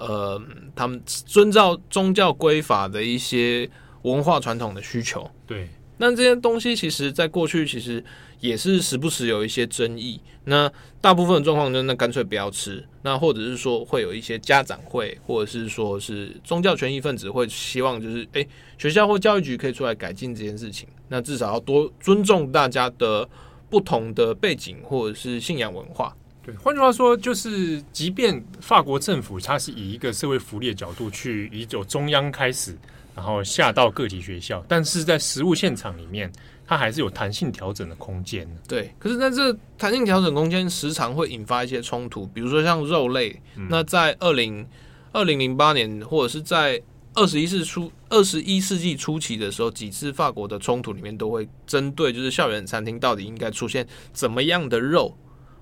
[0.00, 0.42] 呃，
[0.74, 3.70] 他们遵照宗教规法的一些
[4.02, 5.30] 文化传统的需求。
[5.46, 8.02] 对，那这些东西其实在过去其实。
[8.40, 23.28] 也是时不时有一些争议，那大部分的状况就那干脆不要吃，那或者是说会有一些家长会，或者是说是宗教权益分子会希望就是诶、欸，学校或教育局可以出来改进这件事情，那至少要多尊重大家的
[23.68, 26.16] 不同的背景或者是信仰文化。
[26.44, 32.76] 对，换句话说就是，即便法国政府它是以一个社会福利的角度去以走中央开始，
[33.14, 36.30] 然后下到个体学校，但是在实物现场里面。
[36.70, 38.48] 它还是有弹性调整的空间。
[38.68, 43.42] 对，可是在这弹性调整空间，时常会引发一些冲突，比如说像肉类。
[43.56, 44.64] 嗯、那在二零
[45.10, 46.80] 二零零八年，或者是在
[47.14, 55.12] 二十一世初二十一世纪初期的时候，几次法国的冲突里面，都会针对就是校园餐厅到底应该出现怎么样的肉，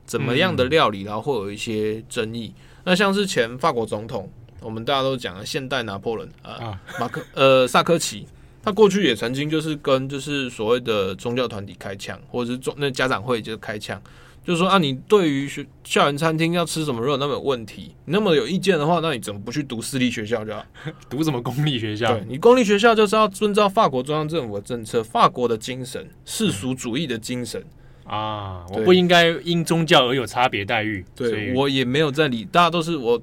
[0.08, 2.52] 怎么样的料理，然后会有一些争议。
[2.56, 4.28] 嗯、那像是前法国总统，
[4.62, 8.26] 我们大家都讲了现代拿破仑啊，马克呃萨科齐。
[8.60, 13.98] 他过去也曾经就是跟就是所谓的宗教团体开枪，或者是中那家长会就是开枪，
[14.44, 20.62] 就是说啊，你对于学校园餐厅要吃什么肉那么有问题，你那么有意见的话，那你怎么不去读私立学校就好？
[21.08, 22.12] 读什么公立学校？
[22.12, 27.64] 对，你公立学校就是要遵照法国中央政府的政策，法国的精神，世俗主义的精神。
[28.08, 31.04] 啊，我不应该因宗教而有差别待遇。
[31.14, 33.20] 对，我也没有在理，大家都是我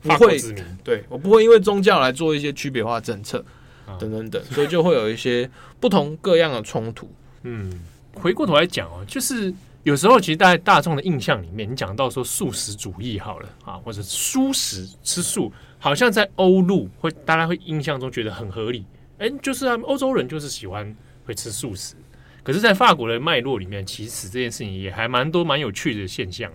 [0.00, 0.38] 不会，
[0.82, 3.44] 对我不会因为宗教来做一些区别化政策，
[3.84, 7.10] 啊、等等等，所以就会有一些不同各样的冲突。
[7.42, 7.70] 嗯，
[8.14, 18.84] 回过头来讲哦，就是有时候其实在大众的印象里面，你讲到说素食主义好了啊，或者素食吃素，好像在欧陆会大家会印象中觉得很合理。
[19.18, 21.96] 哎，就是他们欧洲人就是喜欢会吃素食。
[22.42, 26.50] 可是，在法国的脉络里面，其实这件事情也还蛮多蛮有趣的现象。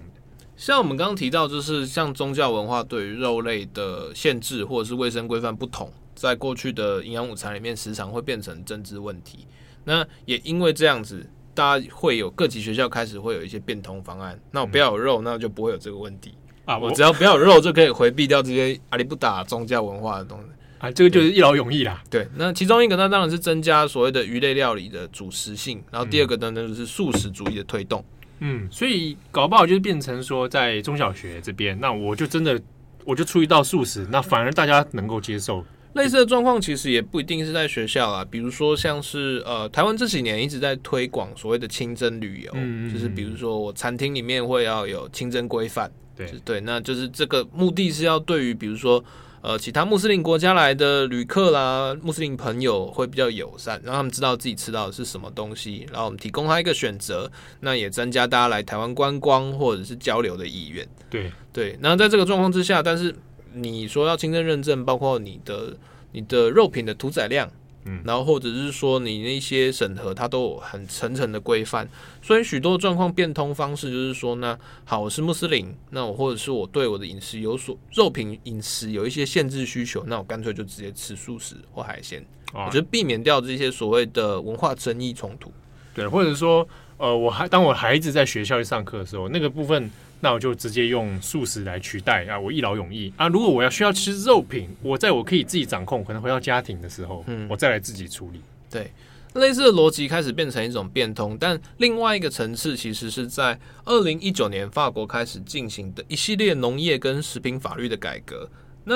[0.58, 9.48] 像我们刚刚提到，就是像宗教文化对于肉类的限制或者是卫生规范不同，在过去的营养午餐里面，时常会变成政治问题。
[9.86, 14.38] 那也因为这样子，大家会有各级学校开始会有一些变通方案。
[14.52, 16.34] 那我不要有肉，那就不会有这个问题
[16.66, 16.78] 啊！
[16.78, 20.48] 我只要不要有肉，就可以回避掉这些阿里不达宗教文化的东西。
[20.80, 22.04] 啊，这个就是一劳永逸啦。
[22.10, 28.06] 对，那其中一个那当然是增加所谓的鱼类料理的主食性，然后第二个呢，那就是素食主义的推动。
[28.40, 32.62] 嗯，所以搞不好就是变成说，在中小学这边，那我就真的
[33.04, 35.66] 我就出一道素食，那反而大家能够接受。
[35.94, 49.04] 类似的状况其实也不一定是在学校啊，比如说像是呃，台湾这几年一直在推广所谓的清真旅游，嗯，就是比如说我餐厅里面会要有清真规范，对对，那就是这个目的是要对于比如说。
[49.42, 60.88] 呃，其他穆斯林国家来的旅客啦，穆斯林朋友会比较友善，让他们知道自己吃到的是什么东西，然后我们提供他一个选择，那也增加大家来台湾观光或者是交流的意愿。
[61.10, 63.16] 对对，那在这个状况之下，但是
[63.54, 65.78] 你说要清真认证，包括你的
[66.12, 67.50] 你的肉品的屠宰量。
[67.88, 71.88] 嗯，然后或者是说你那些审核，它都有很层层的规范，
[72.22, 82.24] 所以许多状况变通方式就是说呢，好，我是穆斯林，那我或者是我对我的饮食有所肉品饮食有一些限制需求，那我干脆就直接吃素食或海鲜，
[82.54, 85.52] 啊、我觉得避免掉这些所谓的文化争议冲突。
[85.94, 89.90] 对，或者说，呃，我还当我孩子在学校去上课的时候，那个部分。
[90.20, 92.40] 那我就直接用素食来取代啊！
[92.40, 93.28] 我一劳永逸啊！
[93.28, 98.42] 如果我要需要吃肉品，我在我可以自己掌控，可能回到家庭的时候，嗯，我再来自己处理。
[98.68, 98.92] 对，
[99.36, 108.50] 类似的逻辑开始变成一种变通，但另外一个层次其实是在二零一九年法国开始进行的一系列农业跟食品法律的改革。
[108.86, 108.96] 那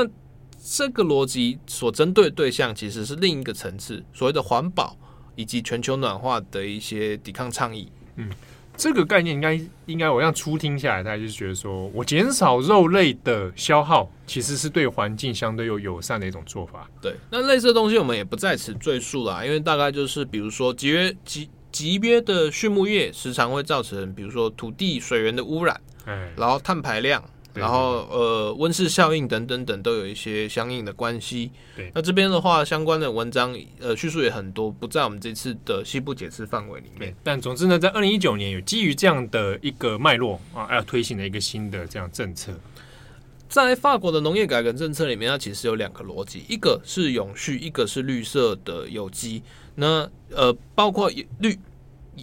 [0.64, 4.98] 这个逻辑所针对对象其实是另一个层次，所谓的环保
[5.36, 7.92] 以及全球暖化的一些抵抗倡议。
[8.16, 8.28] 嗯。
[8.82, 9.54] 这个概念应该
[9.86, 16.90] 应该，我这样初听下来，大家就是觉得说我减少肉类的消耗，其实是对环境相对又友善的一种做法。
[17.00, 27.24] 对，那类似的东西我们也不在此赘述啦，因为大概就是比如说集约集集约的畜牧业，时常会造成比如说土地水源的污染，哎，然后碳排量。
[27.54, 31.52] 然后呃，温室效应等等等都有一些相应的关系。
[31.76, 37.16] 对，那这边的话，相关的文章呃叙述也很多，不在我们这次的西部解释范围里面。
[37.24, 42.54] 但总之呢，在二零一九年有基于这样的一个脉络啊，要推行了一个新的这样政策。
[43.50, 49.44] 在法国的农业改革政策里面，它其实有两个逻辑，一个是永续，一个是绿色的有机。
[49.76, 51.60] 那呃，包括绿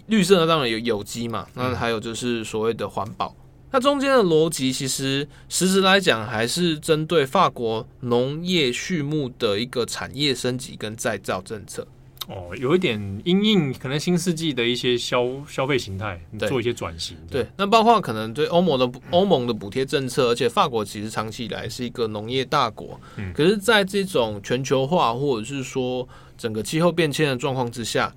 [0.07, 3.35] 绿色呢，当然有有机嘛，那还有就是所谓的环保。
[3.71, 11.87] 那中间的逻辑，其实实质来讲，还是针对法国农业畜牧的一个产业升级跟再造政策。
[12.27, 17.17] 哦，有一点因应可能新世纪的一些消消费形态，做一些转型。
[17.29, 22.99] 对，那包括可能对欧盟的欧盟的补贴政策，而且法国其实长期以来是一个农业大国。
[23.17, 28.13] 嗯，可是在这种全球化或者是说整个气候变迁的状况之下，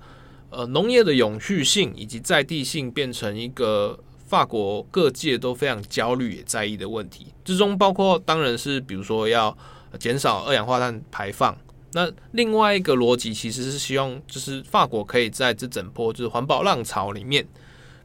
[0.49, 3.99] 呃，农业的永续性以及在地性变成一个。
[4.33, 9.55] 法国各界都非常焦虑也在意的问题之中，包括当然是比如说要
[9.99, 11.55] 减少二氧化碳排放。
[11.91, 17.45] 那另外一个逻辑其实是希望，就是法国可以在这整波就是环保浪潮里面，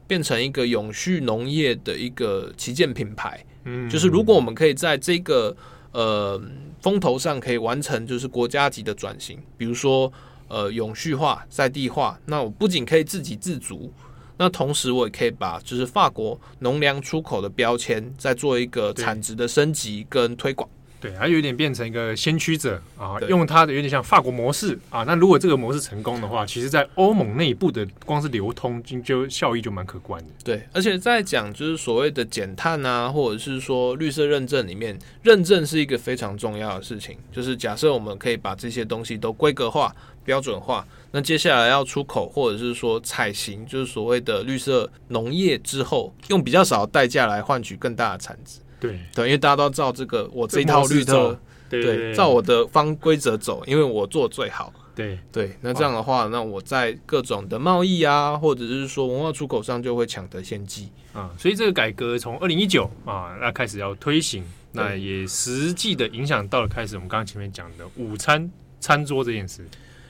[0.07, 3.43] 变成一个永续农业的一个旗舰品牌。
[3.65, 5.57] 嗯，就是如果我们可以在这个
[5.93, 6.39] 呃
[6.83, 10.13] 风头上可以完成，就是国家级的转型，比如说
[10.49, 13.91] 呃永续化、在地化，那我不仅可以自给自足。
[14.39, 20.67] 那同时，我也可以把就是法国农粮出口的标签再做一个产值的升级跟推广。
[21.01, 25.05] 对，它有点变成一个先驱者啊，用它的有点像法国模式啊。
[25.05, 30.31] 那如果这个模式成功的话，其实，在欧盟内部的光是流通就，就效益就蛮可观的。
[30.43, 37.17] 对，而且在讲就是所谓的减碳啊，或者是说绿色认证里面，认证是一个非常重要的事情。
[37.31, 48.61] 就是假设我们可以把这些东西都规格化、标准化，那接下来要出口或者是说采行，就是所谓的绿色农业之后，用比较少的代价来换取更大的产值。
[48.79, 51.37] 对对，因为大家都知道这个，我这一套绿洲，
[51.69, 54.73] 对对，照我的方规则走，因为我做最好。
[54.95, 61.31] 对对，那这样的话，那我在各种的贸易啊，或者是说文化出口上就会抢得先机啊。
[61.39, 69.65] 所以这个改革从二零一九啊，那开始要推行，那也实际的影响到了开始我们刚刚前面讲的午餐餐桌这件事。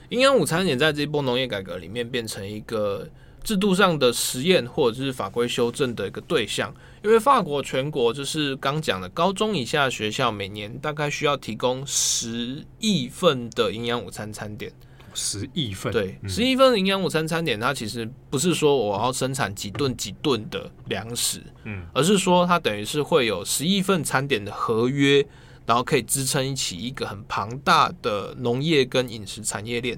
[0.09, 3.07] 营养午餐也在这一波农业改革里面变成一个
[3.43, 6.73] 制度上的实验，或者是法规修正的一个对象。
[7.03, 14.71] 因为法国全国就是刚讲的高中以下学校，每年大概需要提供十亿份的营养午餐餐点。
[15.15, 25.25] 十亿份，对，十亿份的营养午餐餐点，它其实不是说我要生产几吨几吨的粮食，嗯，而是说它等于是会有十亿份餐点的合约，
[25.69, 29.95] 然后可以支撑起一个很庞大的农业跟饮食产业链。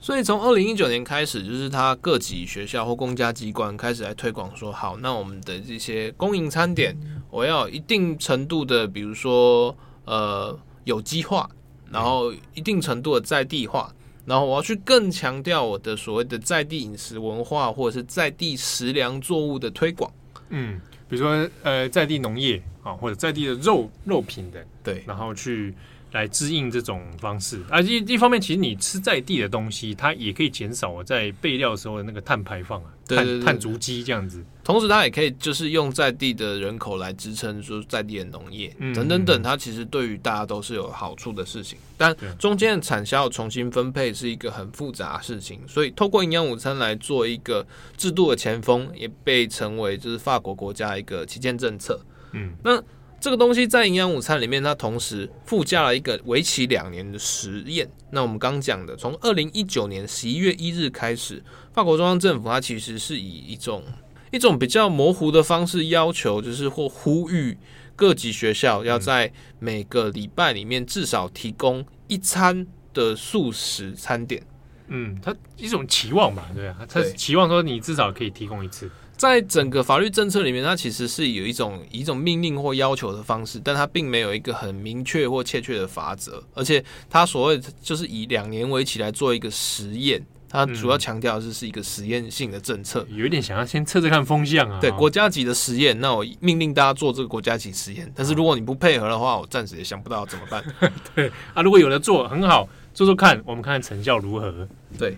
[0.00, 6.96] 所以从二零一九年开始，就是他各级学校或公家机关开始来推广说，好，那我们的这些公营餐点，
[7.30, 9.72] 我要一定程度的，比如说
[10.04, 11.48] 呃有机化，
[11.92, 20.12] 然后一定程度的在地化，然后我要去更强调我的所谓的在地饮食文化，或者是在地食粮作物的推广。
[20.50, 20.80] 嗯，
[21.14, 25.72] 比如说呃在地农业啊，或者在地的肉肉品的，对，然后去。
[26.14, 34.42] 来支应这种方式啊，一一方面，其实你吃在地的东西，它也可以减少我在备料的时候的那个碳排放啊，对对对碳碳足迹这样子。
[34.62, 41.76] 同时，它也可以就是用在地的人口来支撑说在地的农业，嗯，等等等，它其实对于大家都是有好处的事情。
[41.98, 52.00] 但中间的产销重新分配是一个很复杂的事情，所以透过营养午餐来做一个制度的前锋，也被成为就是法国国家一个旗舰政策。
[52.34, 52.80] 嗯，那。
[53.24, 57.90] 这个东西在营养午餐里面，它同时附加了一个为期两年的实验。
[58.10, 63.82] 那我们刚讲的，从二零一九年十一月一日开始，法国中央政府它其实是以一种
[64.30, 67.56] 一种比较模糊的方式要求，就是或呼吁
[67.96, 74.42] 各级学校要在每个礼拜里面至少提供一餐的素食餐点。
[74.88, 78.90] 嗯，它一种期望吧，对啊，它期望说你至少可以提供一次。
[79.16, 94.78] 在整个法律政策里面，它其实是有一种以一种命令或要求的方式，但它并没有一个很明确或确切的法则，而且它所谓就是以两年为期来做一个实验，它主要强调的是是一个实验性的政策，有一点想要先测测看风向啊。
[94.80, 100.62] 对，国家级的实验，那我命令大家做这个国家级实验，但是如果你不配合的话，我暂时也想不到怎么办。
[101.14, 104.52] 对啊，如果有的做很好，做做看，我们看看成效如何。
[104.98, 105.16] 对。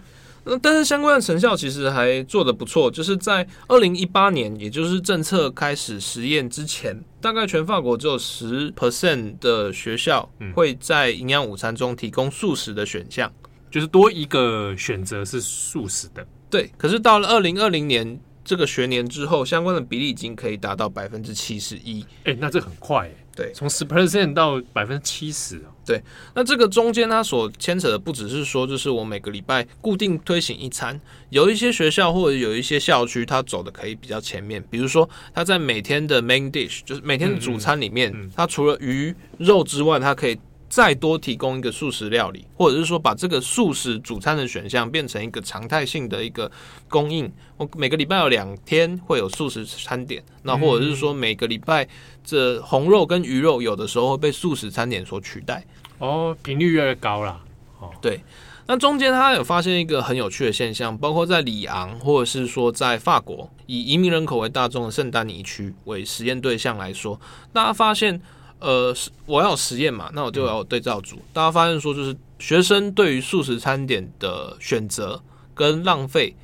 [0.49, 13.31] 那但是相关的成效其实还做得不错，就是在二零一八年，也就是政策开始实验之前，大概全法国只有十 percent 的学校会在营养午餐中提供素食的选项，
[13.71, 16.25] 就是多一个选择是素食的。
[16.49, 22.03] 对，可是到了二零二零年这个学年之后，相关的比例已经可以达到百分之七十一。
[22.25, 23.11] 哎，那这很快哎。
[23.35, 25.69] 对，从十 percent 到百分之七十哦。
[25.85, 26.03] 对，
[26.35, 34.65] 那这个中间它所牵扯的不只是说，就是我每个礼拜固定推行一餐，有一些学校或者有一些校区，它走的可以比较前面。
[34.71, 40.39] 比如说，它在每天的 main dish，就是每天的主餐里面，它除了鱼肉之外，它可以。
[40.77, 46.53] 再多提供一个素食料理，或者是说把这个素食主餐的选项变成一个常态性的一个
[46.87, 47.33] 供应。
[47.57, 51.89] 我每个礼拜有两天会有素食餐点，那或者是说每个礼拜
[52.23, 55.65] 这红肉跟鱼肉有的时候会被素食餐点所取代。
[55.97, 57.41] 哦，频率越来越高了。
[57.81, 58.21] 哦，对。
[58.67, 67.19] 那中间他有发现一个很有趣的现象，包括在里昂，或者是说在法国，以移民人口为大众的圣丹尼区为实验对象来说，
[67.55, 68.21] 大家发现。
[68.59, 68.95] 呃，
[69.27, 71.17] 我要有实验嘛，那我就要有对照组。
[71.33, 75.23] 大家发现说，就是学生对于素食餐点的选择
[75.55, 76.35] 跟浪费，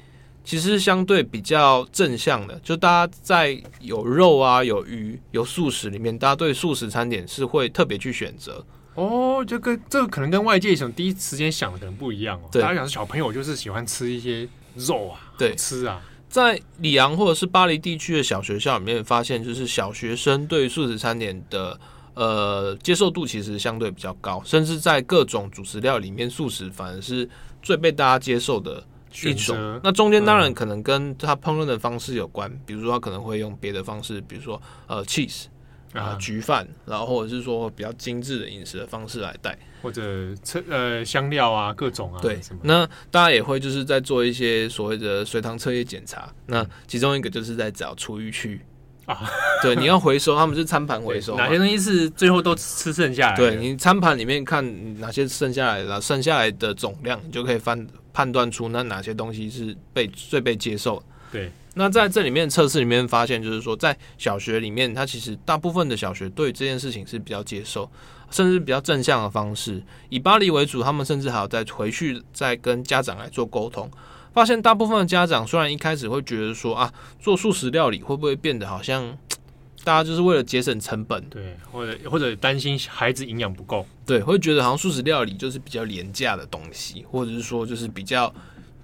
[0.45, 2.61] 其实相对比较正向的。
[2.63, 8.63] 就大家在有肉啊、有鱼、有素食里面，大家对素食餐点是会特别去选择。
[8.95, 12.49] 哦，这跟这个可能跟外界想第一时间想的可能不一样哦。
[12.53, 15.99] 大家想小朋友就是喜欢吃一些肉啊，对，吃啊。
[16.29, 21.81] 在里昂或者是巴黎地区的小学校里面，发现就是小学生对于素食餐点的。
[22.15, 27.29] 呃，接受度其实相对比较高，甚至在各种主食料里面，素食反而是
[27.63, 28.85] 最被大家接受的
[29.25, 29.81] 一种。
[29.83, 35.45] 那中间当然可能跟它烹饪的方式有关，比如说它可能会用别的方式，比如说呃 cheese，
[35.95, 40.03] 啊焗饭，然后或者是说比较精致的饮食的方式来带，或者
[40.69, 42.21] 呃香料啊各种啊。
[42.21, 48.61] 对，那大家也会就是在做一些所谓的随堂测验检查，那其中一个就是在找厨余区。
[49.13, 49.31] 啊，
[49.63, 53.37] 对，你要回收，他们是餐盘回收，哪些东西是最后都吃剩下来？
[53.37, 61.03] 对，你餐盘里面看哪些剩下来的，剩下来的总量，你就可以判判断出那哪些东西是被最被接受。
[61.31, 67.91] 对，那在这里面测试里面发现，就是说在小学里面，它其实大部分的小学对这件事情是比较接受，
[68.31, 69.83] 甚至比较正向的方式。
[70.11, 73.91] 以巴黎为主，他们甚至还要再回去再跟家长来做沟通。
[74.33, 79.17] 发现大部分的家长虽然一开始会觉得说啊，做素食料理会不会变得好像
[79.85, 88.33] 大家就是为了节省成本，对，或者或者担心孩子营养不够，对，会觉得好像素食料理就是比较廉价的东西，或者是说就是比较。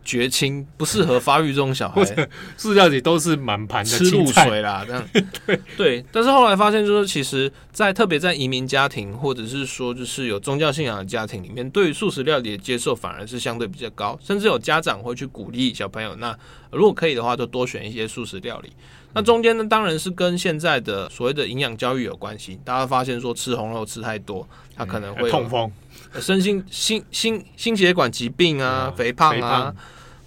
[0.08, 2.02] 绝亲不适合发育这种小孩，
[2.56, 5.06] 饲料里都是满盘的吃露水啦，这样
[5.44, 6.04] 对对。
[6.10, 16.34] 但是后来发现，就是其实，在特别在移民家庭，或者是说就是有宗教信仰的家庭里面，对于素食料理的接受反而是相对比较高，甚至有家长会去鼓励小朋友，那
[16.72, 18.72] 如果可以的话，就多选一些素食料理。
[19.12, 22.58] 那中间呢，当然是跟现在的所谓的营养教育有关系。
[22.64, 25.70] 大家发现说吃红肉吃太多，他可能会痛风、
[26.18, 29.74] 身心心心心血管疾病啊、肥胖啊。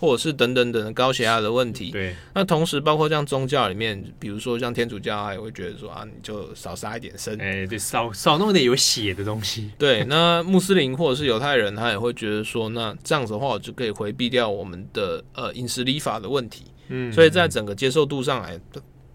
[0.02, 1.91] 或者是等等等的高血压的问题。
[1.91, 9.70] 对，那同时包括像宗教里面，比如说像天主教，他也会觉得说啊，你就少杀一点生，哎、欸，对，少少弄点有血的东西。
[9.78, 16.64] 对，那穆斯林或者是犹太人，他也会觉得说，那这样子的话，我就可以回避掉我们的呃饮食礼法的问题。
[16.88, 18.60] 嗯，所以在整个接受度上来，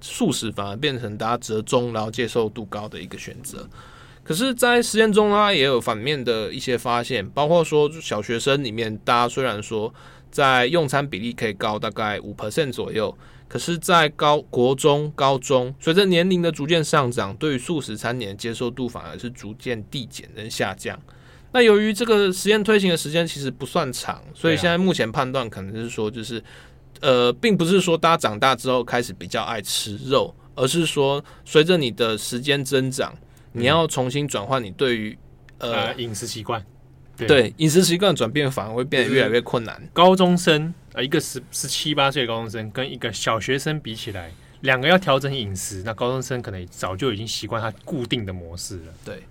[0.00, 3.68] 素食反而变成大家折中，然后接受度高的一个选择。
[4.22, 9.92] 可是，在实验中，它也有反面的一些发现，包括说小学生里面，大家虽然说。
[10.30, 13.16] 在用餐比例可以高大概五 percent 左右，
[13.48, 21.00] 可是，在高国中、高中，随着年龄的逐渐上涨，对于素食餐点的接受度反而是逐渐递减跟下降。
[21.52, 26.42] 那由于这个实验推行的时间其实不算长，所以现在目前判断可能是说，就是
[27.00, 33.14] 呃，并不是说大家长大之后开始比较爱吃肉，而是说随着你的时间增长，
[33.52, 35.16] 你要重新转换你对于
[35.58, 36.62] 呃饮食习惯。
[37.16, 39.80] 对饮食习惯转变反而会变得越来越困难。
[39.92, 48.92] 高中生呃，一个十十七八岁的高中生跟一个小学生比起来，两个要调整饮食，那高中生可能早就已经习惯他固定的模式了。
[49.04, 49.22] 对，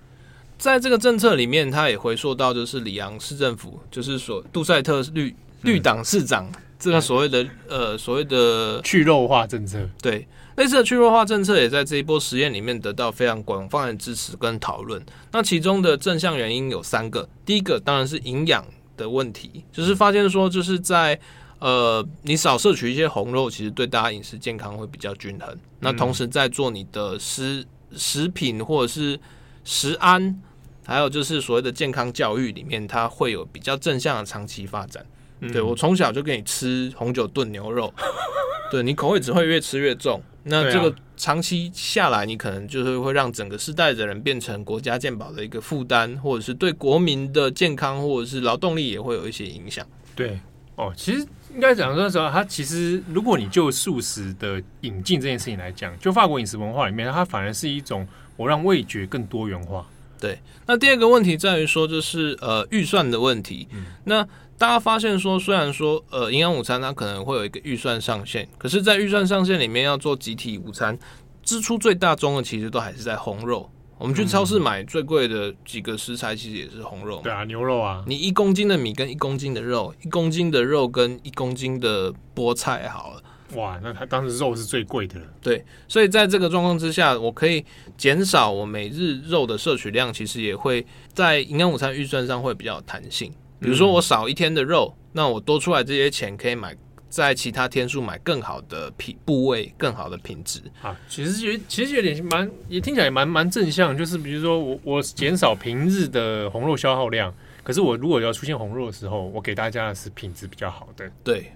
[0.58, 10.28] 在这个政策里面，他也回溯到就是里昂市政府，就是说杜塞特绿绿党市长、嗯、这个所谓的呃所谓的去肉化政策，对。
[10.55, 15.05] 类似的去弱化政策也在这一波实验里面得到非常广泛的支持跟讨论。
[15.34, 21.20] 那其中的正向原因有三个，第一个当然是营养的问题，就是发现说就是在
[21.59, 25.53] 呃你少摄取一些红肉，其实对大家饮食健康会比较均衡。
[25.82, 29.20] 那同时在做你的食食品或者是
[29.66, 30.41] 食安，
[30.86, 35.05] 还有就是所谓的健康教育里面，它会有比较正向的长期发展。
[35.52, 37.94] 对，我从小就给你吃红酒炖牛肉，
[38.72, 40.22] 对，你口味只会越吃越重。
[40.48, 49.86] 那这个长期下来，你可能就是会让整个世代的人变成国家健保的一个负担，或者是对国民的健康或者是劳动力也会有一些影响。
[50.16, 50.40] 对，
[50.76, 58.08] 哦，其实应该讲说实话，它其实如果你就素食的引进这件事情来讲，就法国饮食文化里面，它反而是一种
[58.38, 59.86] 我让味觉更多元化。
[60.20, 63.68] 对，那第二个问题在于说，就是呃预算的问题。
[63.74, 64.26] 嗯，那
[64.58, 70.97] 大家发现说，虽然说呃营养午餐它可能会有一个预算上限，可是，在预算上限里面要做集体午餐，
[71.43, 73.70] 支出最大宗的其实都还是在红肉。
[73.97, 77.22] 我们去超市买最贵的几个食材，其实也是红肉。
[77.24, 83.22] 对啊，牛肉啊，你一公斤的米跟一公斤的肉，一公斤的肉跟一公斤的菠菜好了。
[83.56, 85.26] 哇，那它当时肉是最贵的了。
[85.41, 87.64] 对，所以在这个状况之下，我可以
[87.97, 93.32] 减少我每日肉的摄取量，其实也会在营养午餐预算上会比较有弹性。
[93.66, 96.76] 比如说我少一天的肉，嗯、那我多出来这些钱可以买
[97.09, 100.95] 在其他天数买更好的品部位、更好的品质啊。
[101.07, 103.97] 其实有其实有点蛮，也听起来蛮蛮正向。
[103.97, 111.09] 就是比如说我我减少平日的红肉消耗量，可是我如果要出现红肉的时候，我给大家的是品质比较好的。
[111.24, 111.53] 对，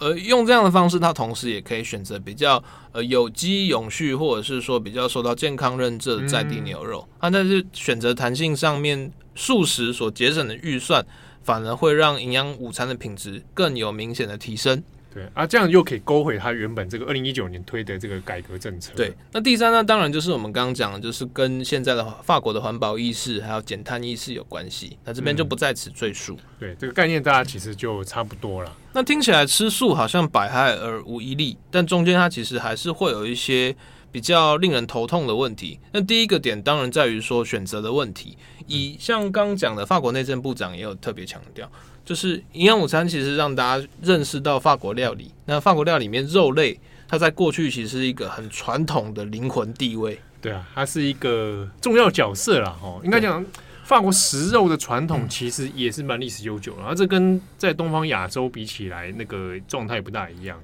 [0.00, 7.06] 呃，用这样的方式，它同时也可以选择比较呃有机、永续，或者是说比较受到健康认证的在地牛肉。
[7.20, 11.06] 它、嗯啊、但是选择弹性上面，素食所节省的预算。
[11.46, 14.82] 反而会让营养午餐的品质更有明显的提升。
[15.14, 18.92] 对啊，这样又可以勾回他原本这个二零一九年推的这个改革政策。
[18.96, 24.98] 对，那第三呢，当然就是我们刚刚讲的，就是跟现在的法国的环保意识还有减碳意识有关系。
[25.04, 26.34] 那这边就不在此赘述。
[26.34, 26.40] 嗯。
[26.58, 28.76] 对，这个概念大家其实就差不多了。
[28.92, 33.74] 那听起来吃素好像百害而无一利，但中间它其实还是会有一些
[34.12, 35.78] 比较令人头痛的问题。
[35.92, 38.36] 那第一个点当然在于说选择的问题。
[38.66, 41.70] 以像刚刚讲的，法国内政部长也有特别强调。
[42.04, 45.32] 就是营养午餐，其实让大家认识到法国料理。
[45.46, 50.16] 那法国料理里面肉类，它在过去其实是一个很传统的灵魂地位。
[50.40, 52.76] 对啊，它是一个重要角色啦。
[52.80, 53.44] 哦，应该讲
[53.82, 56.78] 法国食肉的传统其实也是蛮历史悠久的。
[56.78, 60.56] 然后这跟在东方亚洲比起来，那个状态不大一样。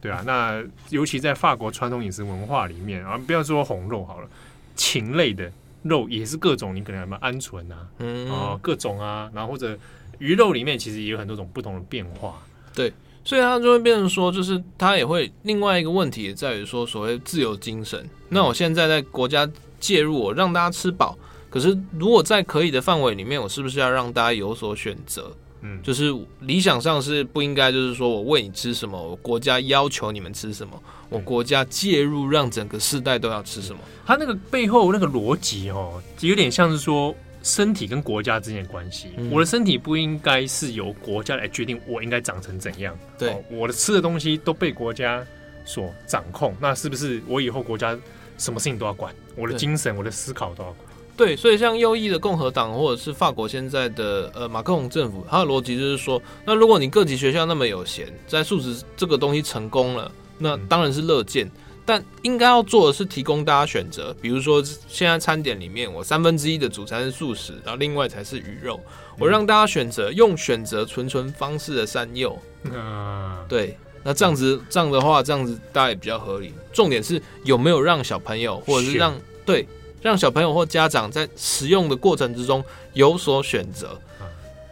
[0.00, 4.28] 对啊，那尤其在法国传统饮食文化里面啊，不要说红肉好了，
[4.74, 5.48] 禽类的
[5.82, 9.78] 肉也是各种，你可能什么鹌鹑啊，嗯，啊各种啊，然后或者。
[10.20, 12.42] 鱼肉里面其实也有很多种不同的变化，
[12.74, 18.04] 对，所以它就会变成说，就是它也会另外一个问题也在于说，所谓自由精神。
[18.30, 19.48] 那我现在在国家
[19.78, 21.16] 介入，我让大家吃饱，
[21.48, 25.30] 可是如果在可以的范围里面，我是不是要让大家有所选择？
[25.62, 33.78] 嗯，就是理想上是不应该，就是说我喂你吃什么，我国家要求你们吃什么，我国家介入让整个世代都要吃什么。
[34.06, 37.14] 它那个背后那个逻辑哦，有点像是说。
[37.40, 42.98] 身体跟国家之间的关系，嗯，我的身体不应该是由国家来决定我应该长成怎样。
[43.16, 45.24] 对，哦，我的吃的东西都被国家
[45.64, 47.96] 所掌控，那是不是我以后国家
[48.36, 49.14] 什么事情都要管？
[49.36, 50.87] 我的精神、我的思考都要管？
[51.18, 61.46] 对，所以像右翼的共和党或者是法国现在的呃马克龙政府，他的逻辑就是说，那如果你各级学校那么有钱，在素食这个东西成功了，那当然是乐见。
[61.46, 61.50] 嗯
[61.88, 68.78] 但应该要做的是提供大家选择，比如说现在餐点里面，我三分之一的主餐是素食，然后另外才是鱼肉，
[69.18, 72.38] 我让大家选择，用选择纯纯方式的善诱。
[72.74, 76.52] 啊， 对，那这样子这样的话，这样子大家也比较合理。
[76.74, 79.66] 重点是有没有让小朋友或者是让对
[80.02, 83.88] 让小朋友或家长在使用的过程之中有所选择。
[84.18, 84.26] 啊，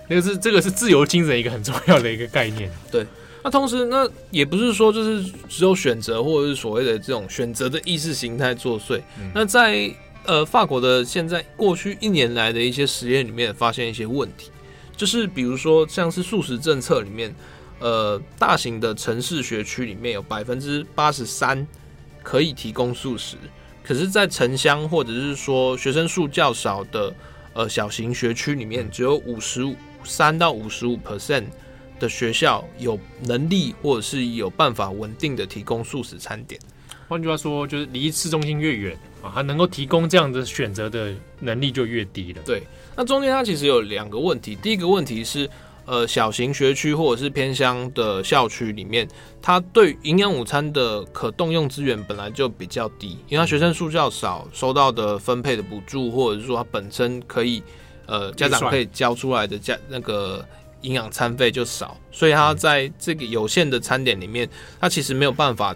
[0.09, 2.71] 那个是这个是自由精神一个很重要的一个概念。
[2.91, 3.07] 对。
[3.45, 9.01] 那同时，那也不是说就是只有选择，或者是所谓的这种选择的意识形态作祟。
[9.21, 9.31] 嗯。
[9.33, 9.89] 那在
[10.25, 14.51] 呃法国的现在过去一年来的一些实验里面，发现一些问题，
[14.97, 17.33] 就是比如说像是素食政策里面，
[17.79, 21.65] 呃，大型的城市学区里面有百分之八十三
[22.25, 23.37] 可以提供素食，
[23.87, 27.15] 可是，在城乡或者是说学生数较少的
[27.53, 31.45] 呃小型学区里面，只有五十五三到五十五 percent。
[31.99, 36.61] 的学校有能力或者是有办法稳定的提供素食餐点，
[37.09, 42.43] 换句话说，就是离市中心越远啊，它能够提供这样的选择的能力就越低了。
[42.45, 42.63] 对，
[42.95, 45.49] 那中间它其实有两个问题，第一个问题是，
[45.87, 49.09] 呃，小型学区或者是偏乡的校区里面，
[49.41, 57.63] 它对营养午餐的可动用资源本来就比较低，因为它学生数较少，收到的分配的补助或者是说它本身可以，
[58.07, 60.45] 呃，家长可以交出来的家那个。
[60.83, 65.75] 营养餐费就少，所以它在这个有限的餐点里面，它其实没有办法，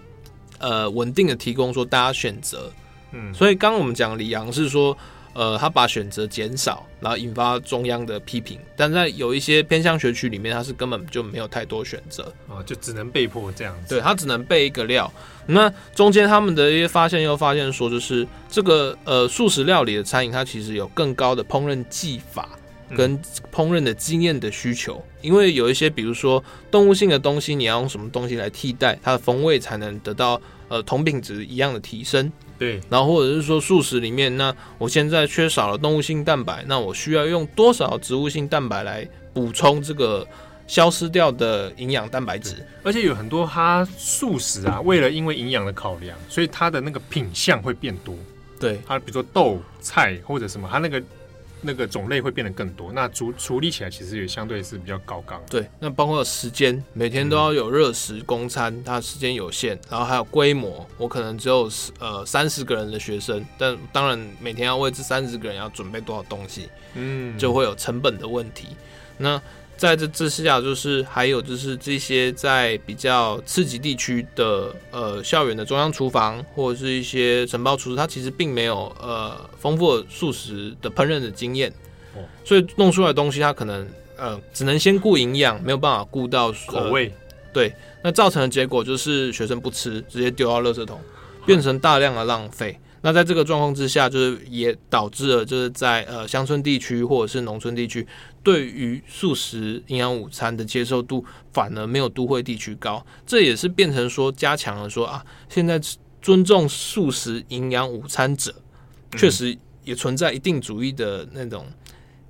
[0.58, 2.70] 呃，稳定的提供说大家选择。
[3.11, 4.96] 嗯，所以刚刚我们讲李阳是说，
[5.33, 8.59] 呃，他把选择减少，然后引发中央的批评。
[8.76, 13.95] 但在有一些偏向学区里面，他是根本就没有太多选择啊，就只能被迫这样子。
[13.95, 15.12] 对，他只能备一个料。
[15.47, 22.49] 那中间他们的一些发现又发现说，就是这个呃素食料理的餐饮，它其实有更高的烹饪技法。
[22.97, 23.16] 跟
[23.55, 32.33] 烹饪的经验的需求，因为有一些，比如说动物性的东西，你要用什么东西来替代，它的风味才能得到呃同品质一样的提升。
[32.61, 40.28] 对，然后或者是说素食里面，那我现在缺少了动物性蛋白，那我需要用多少植物性蛋白来补充这个
[40.66, 42.56] 消失掉的营养蛋白质？
[42.82, 48.14] 而且有很多它素食啊，为了因为营养的考量，所以它的那个品相会变多。
[48.58, 51.02] 对，它比如说豆菜或者什么，它那个。
[51.62, 55.40] 那个种类会变得更多，那处处理起来其实也相对是比较高纲。
[55.50, 68.68] 对，那包括时间，每天都要有热食供餐，嗯，它时间有限，然后还有规模，我可能只有呃三十个人的学生，但当然每天要为这三十个人要准备多少东西，嗯，就会有成本的问题。
[69.18, 69.40] 那
[69.81, 81.72] 在这之下，就是还有就是这些在比较次级地区的呃校园的中央厨房或者是一些承包厨师，他其实并没有呃丰富的素食的烹饪的经验，
[82.45, 87.11] 所以弄出来的东西，他可能呃只能先顾营养，没有办法顾到、呃、口味。
[87.51, 87.74] 对，
[88.05, 91.01] 那造成的结果就是学生不吃，直接丢到垃圾桶，
[91.47, 92.78] 变成大量的浪费。
[93.03, 98.07] 那在这个状况之下，就是也导致了就是在呃乡村地区或者是农村地区，
[98.43, 105.78] 对于素食营养午餐的接受度反而没有都会地区高，这也是变成说加强了说啊，现在
[106.22, 108.55] 尊重素食营养午餐者，
[109.12, 111.66] 确实也存在一定主义的那种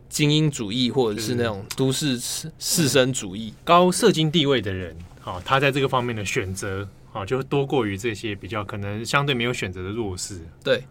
[0.08, 10.40] 精英主义，或者是那种都市士士绅主义、高社经地位的人，啊，他在这个方面的选择，啊，就会多过于这些比较可能相对没有选择的弱势。
[10.64, 10.82] 对。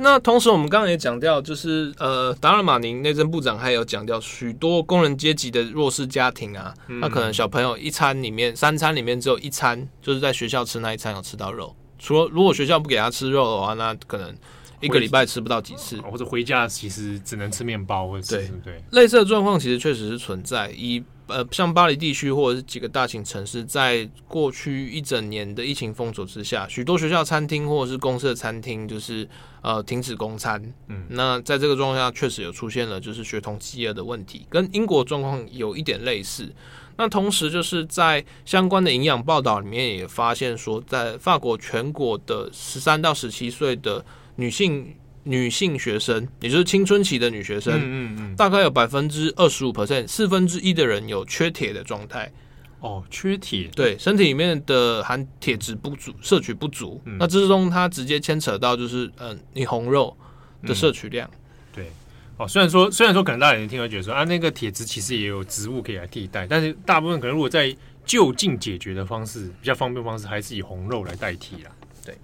[0.00, 11.74] 那同时，我们刚刚也讲到，就是呃，达尔马宁内政部长还有讲到，许多工人阶级的弱势家庭啊，那可能小朋友一餐里面三餐里面只有一餐，就是在学校吃那一餐有吃到肉。
[11.98, 14.32] 除了如果学校不给他吃肉的话，那可能
[14.80, 18.80] 一个礼拜吃不到几次，或者回家其实只能吃面包或者对对。
[18.92, 20.70] 类似的状况其实确实是存在。
[20.76, 29.28] 以呃，像巴黎地区或者是几个大型城市，在过去一整年的疫情封锁之下，许多学校餐厅或者是公司的餐厅就是
[29.62, 30.62] 呃停止供餐。
[30.88, 36.52] 嗯，那在这个状况下，确实有出现了就是学童饥饿的问题，跟英国状况有一点类似。
[36.96, 44.04] 那同时就是在相关的营养报道里面也发现说，在法国全国的十三到十七岁的
[44.36, 44.94] 女性。
[45.24, 52.32] 女性学生，也就是青春期的女学生，嗯嗯嗯，大概有百分之二十五 percent，四分之一的人有缺铁的状态。
[52.80, 57.00] 哦，缺铁，对，身体里面的含铁质不足，摄取不足。
[57.04, 60.16] 嗯、那之中它直接牵扯到就是，嗯、呃，你红肉
[60.62, 61.38] 的摄取量、嗯。
[61.74, 61.92] 对，
[62.36, 67.74] 哦，虽然说虽然说可能大家也听会觉得说啊，那个铁质其实也有植物可以来替代，但是大部分可能如果在
[68.04, 71.70] 就近解决的方式比较方便的方式，还是以红肉来代替啦。
[72.04, 72.16] 对，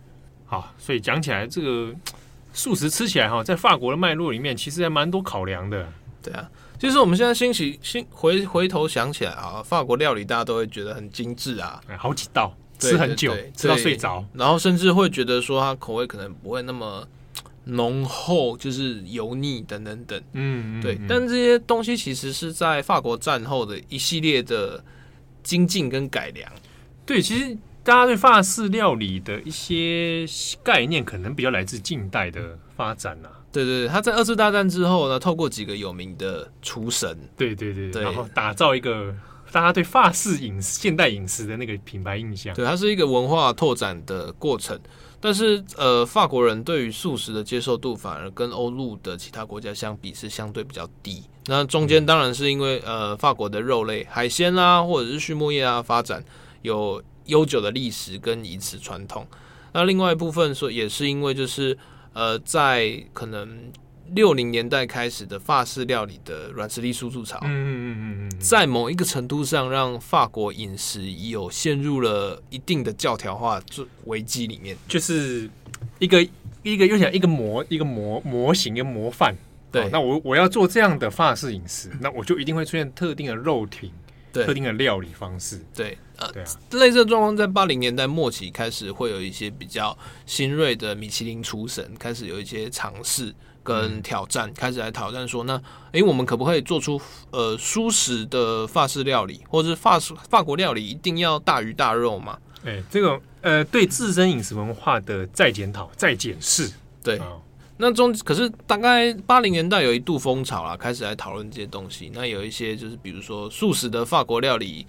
[0.46, 1.94] 好，所以讲起来这个。
[2.56, 5.92] 素食吃起来哈，在法国的脉络里面，其实还蛮多考量的。
[6.22, 6.48] 对啊，
[6.84, 17.08] 其实我们现在兴起，新回回头想起来啊，法国料理大家都会觉得很精致啊，好几道，吃很久，吃到睡着，然后甚至会觉得说它口味可能不会那么
[17.64, 20.22] 浓厚，就是油腻等等等。
[20.34, 21.00] 嗯，对。
[21.08, 24.84] 但这些东西其实是在法国战后的一系列的
[25.42, 26.52] 精进跟改良。
[27.06, 27.56] 对，其实。
[27.82, 30.24] 大家对法式料理的一些
[30.62, 33.43] 概念，可能比较来自近代的发展呐、啊。
[33.54, 39.14] 对对对，他在二次大战之后呢，透过几个有名的厨神，对对对，对然后打造一个
[39.52, 42.52] 大家对法式饮食、现代饮食的那个品牌印象。
[42.54, 44.78] 对，它是一个文化拓展的过程。
[45.20, 51.22] 但是，呃，法国人对于素食的接受度，反而跟欧陆的其他国家相比是相对比较低。
[51.46, 56.22] 那中间当然是因为，呃，法国的肉类、海鲜啊，或者是畜牧业啊，发展
[56.62, 57.02] 有。
[57.26, 59.26] 悠久的历史跟饮食传统，
[59.72, 61.74] 那另外一部分说也是因为就是
[62.14, 63.70] 呃，在可能
[64.14, 73.60] 六零年代开始的法式料理的软实力输出潮，嗯嗯嗯嗯，在某一个程度上让法国饮食有陷入了一定的教条化
[74.06, 75.50] 危机里面，就是
[75.98, 76.26] 一个
[76.62, 79.34] 一个又想一个模一个模模型一个模范，
[79.70, 83.90] 对，那我我要做这样的法式饮食，那我就一定会出现特定的肉品。
[84.32, 84.44] 对。
[84.44, 85.96] 特定的料理方式，对，
[86.26, 89.96] 呃，对啊，类似的状况在八零年代末期开始会有一些比较
[90.26, 95.60] 新锐的米其林厨神开始有一些尝试跟挑战，嗯、开始来挑战说，那，
[95.92, 97.00] 哎，我们可不可以做出
[97.30, 102.38] 呃蔬食的法式料理，或者是法式法国料理一定要大鱼大肉嘛？
[102.64, 106.70] 哎，这个呃，对自身饮食文化的再检讨、再检视，
[107.02, 107.18] 对。
[107.18, 107.40] 哦
[107.76, 112.08] 那中可是大概八零年代有一度风潮啦，开始来讨论这些东西。
[112.14, 114.86] 那有一些就是比如说素食的法国料理，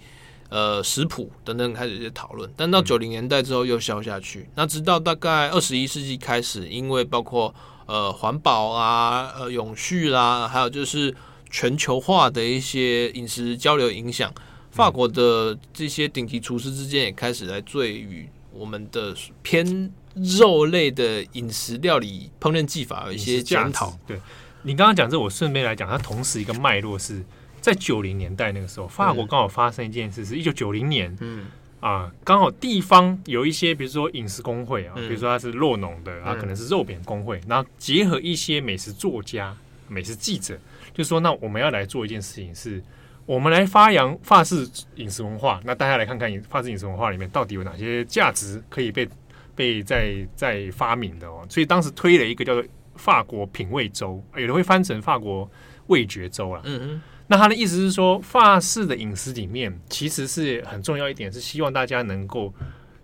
[0.48, 2.50] 呃，食谱等等开始一些讨论。
[2.56, 4.48] 但到九零年代之后又消下去。
[4.54, 7.54] 那直到大概二十一世纪开始，因为包括
[7.86, 11.14] 呃环保啊、呃永续啦，还有就是
[11.50, 14.32] 全球化的一些饮食交流影响，
[14.70, 19.92] 法国的这些顶级厨师之间也开始来对与我们的偏。
[20.40, 23.92] 肉类的饮食料理烹饪技法有一些检讨。
[24.06, 24.18] 对，
[24.62, 27.22] 你刚刚讲这，我顺便来讲，它同时一个脉络是
[27.66, 31.46] 在九零年代那个时候，法国刚好发生一件事，是一九九零年，嗯。
[31.80, 39.52] 啊，刚好地方有一些，比如说饮食工会啊，比如说它是洛农的啊，可能是肉饼工会，然后结合一些美食作家、
[39.88, 40.56] 美食记者，
[40.94, 42.80] 就说那我们要来做一件事情，是
[43.26, 49.08] 我们来发扬法式饮食文化，那大家来看看法式饮食文化里面到底有哪些价值可以被。
[49.56, 52.62] 被在在发明的哦，所以当时推了一个叫做
[52.96, 55.50] 法国品味周，有人会翻成法国
[55.86, 56.60] 味觉周了。
[56.64, 62.54] 嗯嗯，那他的意思是说，法式的饮食里面其实是很重要一点，是希望大家能够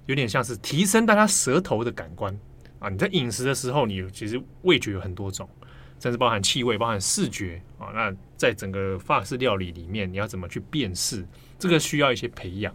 [0.06, 2.38] 有点像是提升大家舌头的感官
[2.78, 2.88] 啊。
[2.88, 5.48] 你在饮食的时候，你其实味觉有很多种，
[5.98, 7.88] 甚至包含气味、包含视觉啊。
[7.92, 11.26] 那在整个法式料理里面，你要怎么去辨识？
[11.58, 12.72] 这个需要一些培养。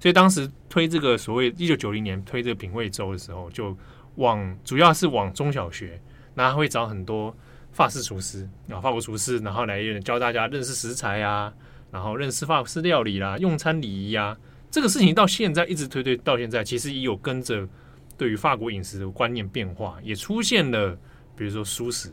[0.00, 3.76] 所以当时推这个所谓一九九零年推这个品味周的时候，就
[4.16, 6.00] 往主要是往中小学，
[6.34, 7.36] 那会找很多
[7.76, 11.52] 法式厨师啊，法国厨师，然后来教大家认识食材啊，
[11.90, 14.34] 然后认识法式料理啦、用餐礼仪呀。
[14.70, 17.68] 这个事情到现在一直推推到现在，其实也有跟着
[18.16, 20.96] 对于法国饮食的观念变化，也出现了
[21.36, 22.10] 比如说素食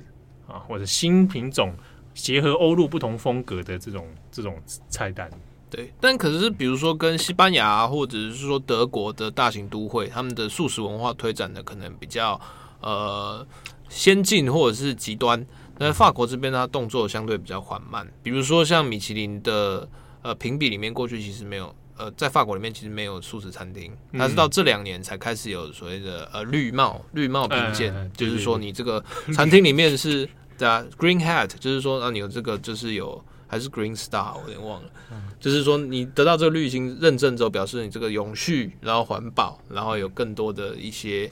[0.48, 1.74] 啊，或者新品种
[2.14, 5.32] 结合欧陆不同风格的这种这种菜单。
[5.70, 12.40] 对，但可是比如说跟西班牙或者是说德国的大型都会，他们的素食文化推展的可能比较
[12.82, 13.48] 呃
[13.94, 15.46] 先进或者是极端，
[15.78, 18.12] 那法国这边它动作相对比较缓慢。
[18.24, 19.88] 比如说像米其林的
[20.24, 30.28] 呃评比里面，过去其实没有呃在法国里面其实没有素食餐厅，它是到这两年才开始有所谓的呃绿帽绿帽评鉴，嗯、就是说你这个 餐厅里面是
[30.60, 33.24] 啊 Green Hat，就是说啊你有这个就是有。
[33.46, 34.90] 还是 Green Star，我有点忘了。
[35.12, 41.30] 嗯、 就是说，你得到这个绿星认证之后，表示你这个永续，然后环保，然后有更多的一些，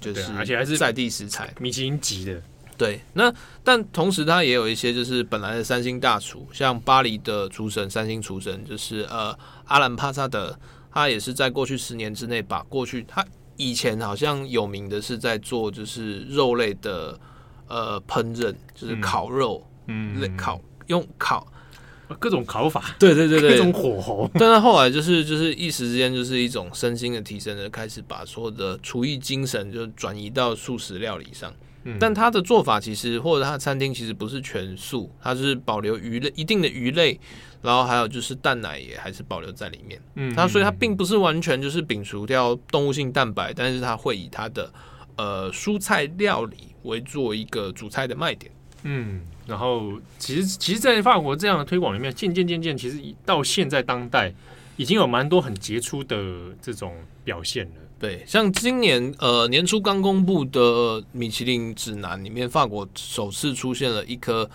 [0.00, 2.42] 就是而且还是在地食材，米其林级的。
[2.76, 3.30] 对，那
[3.62, 10.58] 但同时它也有一些就是本来的三星大厨，像巴黎的厨神三星厨神，就是呃阿兰帕萨德，
[10.90, 13.22] 他也是在过去十年之内把过去他
[13.56, 17.20] 以前好像有名的是在做就是肉类的
[17.68, 21.46] 呃烹饪，就是烤肉，嗯，烤用烤。
[22.18, 24.30] 各种烤法，对对对对，各种火候。
[24.34, 31.52] 但是后来就是就是一时之间就是一种身心的提升的，开始把所有的厨艺精神就转移到素食料理上。
[31.84, 37.18] 嗯，但他的做法其实或者他的餐厅其实不是全素，他是保留鱼类一定的鱼类，
[37.62, 39.98] 然后还有就是蛋奶也还是保留在里面。
[40.16, 44.70] 嗯，他所以他并不是完全就是摒除掉动物性蛋白，但是他会以他的
[45.16, 48.52] 呃蔬菜料理为做一个主菜的卖点。
[48.82, 49.20] 嗯。
[49.46, 54.32] 然后，其实，其实，在法国这样的推广里面，渐渐渐渐，其实到现在当代，
[54.76, 56.16] 已经有蛮多很杰出的
[56.62, 57.72] 这种表现了。
[57.98, 64.48] 对，像今年呃年初刚公布的米其林指南里面，法国首次出现了一颗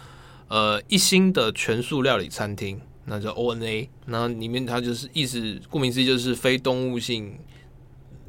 [0.47, 7.37] 呃一星的全素料理餐厅，那叫 ONA，然后里面它就是意思顾名思义就是非动物性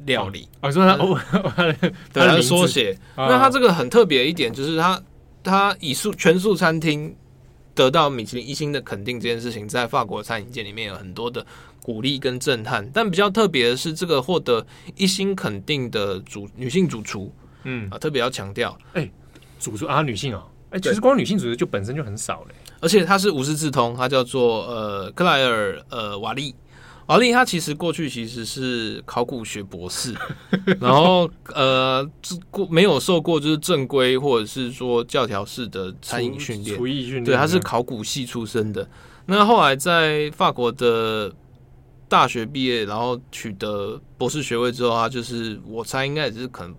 [0.05, 0.49] 料理。
[0.59, 1.17] 哦，说它哦，
[2.11, 2.91] 对，它的缩写。
[3.15, 5.01] 哦、那它这个很特别一点就是它。
[5.43, 7.15] 他以素全素餐厅
[7.73, 11.45] 得到米其林一星的肯定这件事情，在法国餐饮界里面有很多的
[11.81, 12.89] 鼓励跟震撼。
[12.93, 14.65] 但比较特别的是，这个获得
[14.95, 17.31] 一星肯定的主女性主厨，
[17.63, 17.89] 嗯。
[17.89, 19.11] 啊，特别要强调，哎、欸，
[19.59, 26.53] 主厨啊，女性哦，哎、欸，其实光女性主厨就本身就很少嘞，而且她是无师自通，她叫做呃克莱尔呃瓦利。
[27.07, 30.13] 瓦利他其实过去其实是考古学博士，
[30.79, 32.05] 然后呃，
[32.51, 38.87] 过没有受过就是正规或者是说教条式的餐饮训练，厨艺训练，对，他是考古系出身的。
[39.25, 41.33] 那后来在法国的
[42.09, 46.75] 大学毕业，然后取得博士学位之后，他就是我猜应该也是可能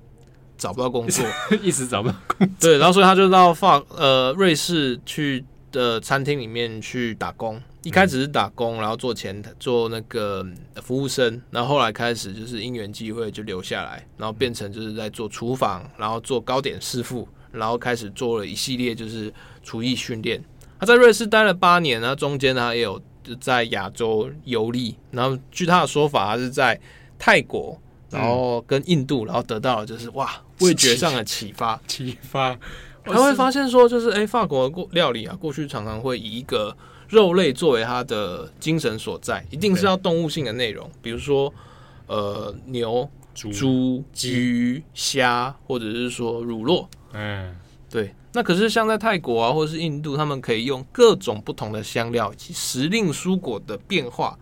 [0.59, 1.24] 找不到工作，
[1.62, 7.59] 一直找不到工作，对，然后所以他就到法呃瑞士去的餐厅里面去打工。
[7.85, 10.45] 一开始是打工，然后做前台，做那个
[10.83, 20.43] 服务生，然后后来开始就是因缘际会就留下来，然后变成就是在做厨房，然后做糕点师傅，然后开始做了一系列就是厨艺训练。
[20.81, 26.79] 他在瑞士待了八年，然后中间他也有就在亚洲游历，然后据他的说法，他是在
[27.16, 32.59] 泰国，然后跟印度，然后得到了就是哇味觉上的启发， 启发，
[33.05, 36.76] 他会发现说就是哎，法国的料理啊，过去常常会以一个。
[37.09, 41.53] 肉类作为它的精神所在，一定是要动物性的内容，比如说，
[42.07, 46.87] 呃，牛、猪、猪鱼、虾，或者是说乳酪。
[47.13, 47.57] 嗯，
[47.91, 48.15] 对。
[48.35, 54.39] 那可是像在泰国啊，或者是印度，他们可以用各种不同的香料以及时令蔬果的变化，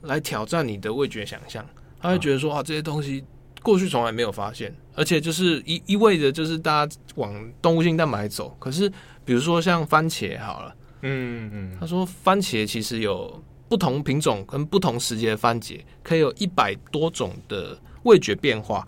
[0.00, 1.64] 来挑战你的味觉想象。
[2.00, 3.22] 他会觉得说，啊，这些东西
[3.62, 8.56] 过去从来没有发现，而且就是一一味的，就是大家往动物性蛋白走。
[8.58, 8.90] 可是，
[9.26, 10.74] 比如说像番茄，好了。
[11.06, 18.86] 嗯嗯，他说番茄其实有不同品种跟不同时节的番茄，可以有一百多种的味觉变化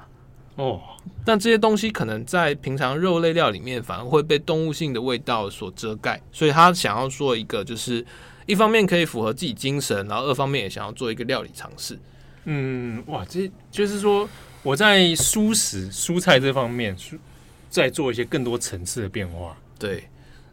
[0.56, 0.80] 哦。
[1.24, 6.20] 但这些东西可能在平常肉类料里面，反而会被动物性的味道所遮盖。
[6.32, 8.04] 所以他想要做一个，就是
[8.46, 11.98] 一方面可以符合自己精神，然后二方面也想要做一个料理尝试。
[12.44, 14.28] 嗯，哇，这就是说
[14.62, 16.96] 我在蔬食蔬菜这方面，
[17.68, 19.56] 再做一些更多层次的变化。
[19.78, 20.04] 对。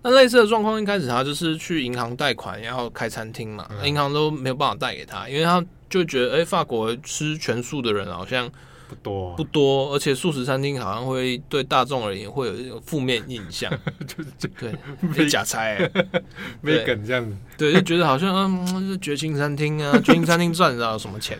[0.08, 8.47] 那类似的状况，一开始他就是去银行贷款，然后开餐厅嘛，银、嗯、行都没有办法贷给他，因为他就觉得，哎、欸，法国吃全素的人好像
[8.88, 13.72] 不多、啊，不多，而且素食餐厅好像会对大众而言会有一种负面印象，
[14.06, 15.89] 就是这对，没假猜，
[16.62, 17.28] 没梗这样。
[17.28, 18.32] 子，对，就觉得好像
[18.76, 21.36] 嗯，绝情餐厅啊，绝情餐厅赚得到什么钱？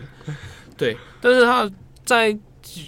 [0.76, 1.70] 对，但是他
[2.04, 2.36] 在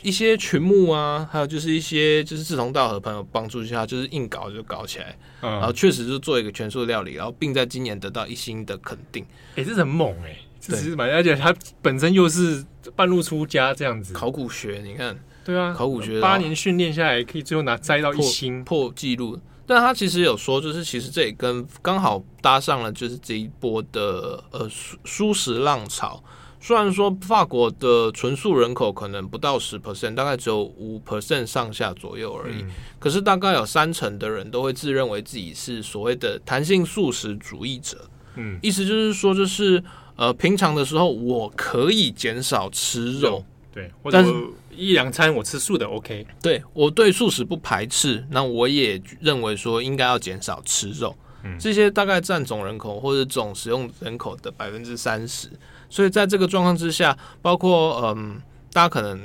[0.03, 9.25] 一些群牧啊，还有就是一些就是志同道合的朋友帮助下，就是硬搞就搞起来，嗯、然后确实就做一个全素料理，然后并在今年得到一星的肯定。
[9.51, 12.65] 哎、欸，这是很猛哎、欸，这对其实蛮，而且他本身又是
[12.97, 19.39] 半路出家这样子，考古学你看，对啊，考古学八年训练下来，可以最后拿摘到一星破纪录。
[19.67, 26.23] 但他其实有说，就是其实这也跟刚好搭上了，就是这一波的呃舒舒适浪潮。
[26.69, 38.07] 虽然说法国的纯素人口可能不到十 percent，大概只有五 percent 上下左右而已，嗯、可是大概有三成的人都会自认为自己是所谓的弹性素食主义者。
[38.37, 39.83] 嗯，意思就是说，就是
[40.15, 43.43] 呃平常的时候我可以减少吃肉，
[43.73, 44.31] 对，但是。
[44.77, 46.25] 一两餐我吃素的，OK。
[46.41, 51.17] 对，我对素食不排斥，那我也认为说应该要减少吃肉。
[51.43, 55.49] 嗯，这些大概占总人口或者总使用人口的百分之三十。
[55.91, 58.41] 所以在这个状况之下，包括嗯，
[58.73, 59.21] 大家可能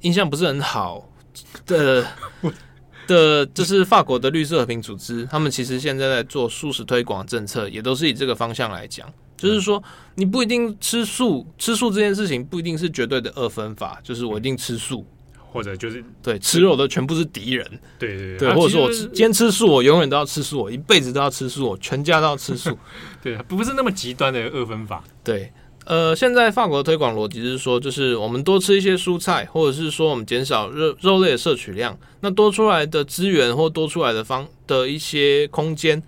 [0.00, 1.08] 印象不是很好
[1.66, 2.06] 的
[3.06, 9.12] 的，就是法国的绿色和平组织，他们其实现在在做素食推广政策，也都是以这个方向来讲。
[9.36, 9.82] 就是说，
[10.14, 15.04] 你不一定吃素，吃素这件事情不一定是绝对的二分法，就是我一定吃素，
[15.50, 17.66] 或者就是对吃肉的全部是敌人，
[17.98, 22.78] 对对对，或者说我今天吃素，我永远都要吃素，我一辈子都要吃素，我全家都要吃素，
[23.20, 25.02] 对，不是那么极端的二分法。
[25.24, 25.52] 对，
[25.84, 36.02] 呃，现在法国推广逻辑是说，就是我们多吃一些蔬菜，或者是说我们减少肉肉类的摄取量，那多出来的资源或多出来的方的一些空间。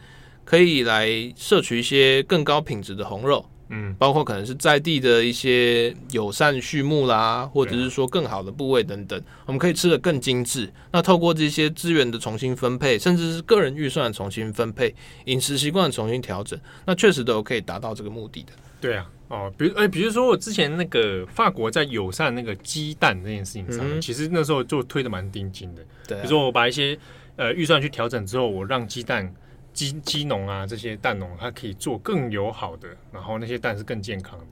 [0.46, 1.08] 可以来
[1.38, 10.70] 摄取一些更高品质的红肉，嗯，包括可能是在地的一些友善畜牧啦，或者是说更好的部位等等，我们可以吃的更精致。
[10.92, 14.94] 那透过这些资源的重新分配，甚至是个人预算的重新分配，
[15.24, 18.52] 饮食习惯的重新调整，那确实都可以达到这个目的的。
[18.80, 25.82] 对啊，哦，比如哎，比如说我之前那个法国在友善那个鸡蛋这件事情上面，嗯、其实那时候就推的蛮盯紧的。
[26.06, 26.98] 对、啊，比如说我把一些
[27.36, 29.34] 呃预算去调整之后，我让鸡蛋。
[29.74, 34.46] 鸡鸡农啊，这些蛋农，它可以做更友好的，然后那些蛋是更健康的。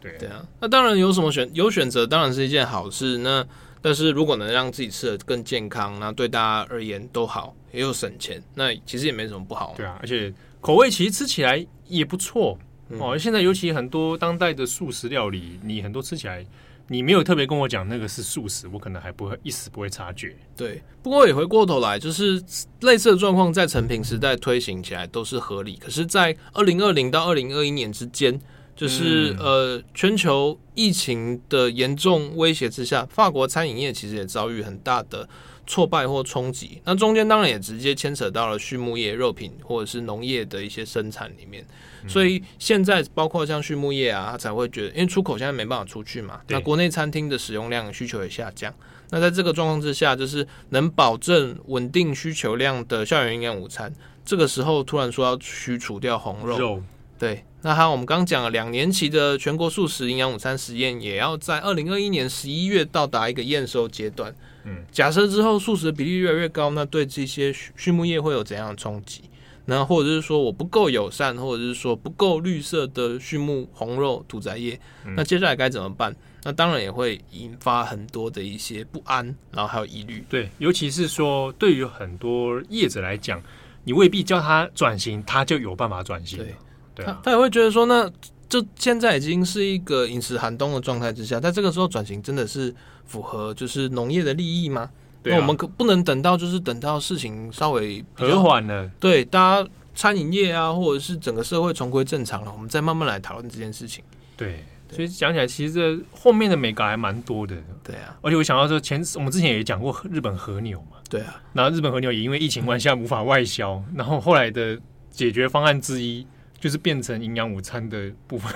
[0.00, 3.16] 对对啊，那当然有什么选有选择，当然是一件好事。
[3.18, 3.46] 那
[3.80, 9.72] 但是如果能让自己吃的更健康，那对大家而言都好，也有省钱，那其实也没什么不好。
[9.76, 12.58] 对啊，而且口味其实吃起来也不错、
[12.90, 13.16] 嗯、哦。
[13.16, 16.44] 现在尤其很多当代的素食料理，你很多吃起来。
[16.88, 20.36] 你没有特别跟我讲那个是素食，我可能还不会一时不会察觉。
[20.54, 22.42] 对，不过也回过头来，就是
[22.80, 25.76] 类似的状况在成品时代推行起来都是合理。
[25.76, 28.38] 可是，在二零二零到二零二一年之间，
[28.76, 35.26] 就是、嗯、呃全球疫情的严重威胁之下，法国餐饮业其实也遭遇很大的
[35.66, 36.82] 挫败或冲击。
[36.84, 41.64] 那中间当然也直接牵扯到了畜牧业、肉品或者是农业的一些生产里面。
[42.06, 48.72] 所以现在包括像畜牧业啊，他才会觉得，因为出口现在没办法出去嘛，那国内餐厅的使用量需求也下降。
[49.10, 53.92] 那在这个状况之下，就是能保证稳定需求量的校园营养午餐，
[54.24, 56.82] 这个时候突然说要去除掉红肉，肉
[57.18, 57.44] 对。
[57.62, 64.34] 那还有我们刚讲了两年期的全国素食营养午餐实验，也要在二零二一年十一月到达一个验收阶段。
[64.64, 69.22] 嗯，假设之后素食的比例越来越高，那对这些畜牧业会有怎样的冲击？
[69.66, 76.14] 那或者是说我不够友善，或者是说不够绿色的畜牧红肉屠宰业，嗯、那接下来该怎么办？
[76.42, 80.22] 那当然也会引发很多的一些不安，然后还有疑虑。
[80.28, 83.42] 对，尤其是说对于很多业者来讲，
[83.84, 86.38] 你未必叫他转型，他就有办法转型。
[86.38, 86.54] 对，
[86.94, 88.10] 对、啊、他他也会觉得说，那
[88.46, 92.74] 就现在已经是一个饮食寒冬的状态之下，在这个时候转型真的是
[93.06, 94.90] 符合就是农业的利益吗？
[95.24, 104.04] 那我们可不能等到，就是等到事情稍微和缓了，对，大家餐饮业啊，或者是整个社会重归正常了，我们再慢慢来讨论这件事情。
[104.36, 107.56] 对，所以讲起来，其实这后面的美感还蛮多的。
[107.82, 110.98] 对啊，而且我想到说，前我们之前也讲过日本和牛嘛。
[111.08, 114.78] 对啊，然后日本和牛也因为疫情关系无法外销，然后后来的
[115.10, 116.26] 解决方案之一
[116.58, 118.52] 就是变成营养午餐的部分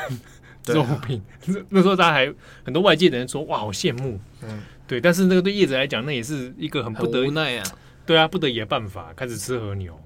[0.66, 1.23] 肉 品。
[1.71, 4.19] 那时候大家还很多外界的人说，哇，好羡慕。
[4.43, 4.61] 嗯。
[4.89, 7.64] 对，但是那个对叶子来讲，那也是一个很不得很无奈啊。
[8.07, 9.97] 对啊，不得已的办法，开始吃和牛。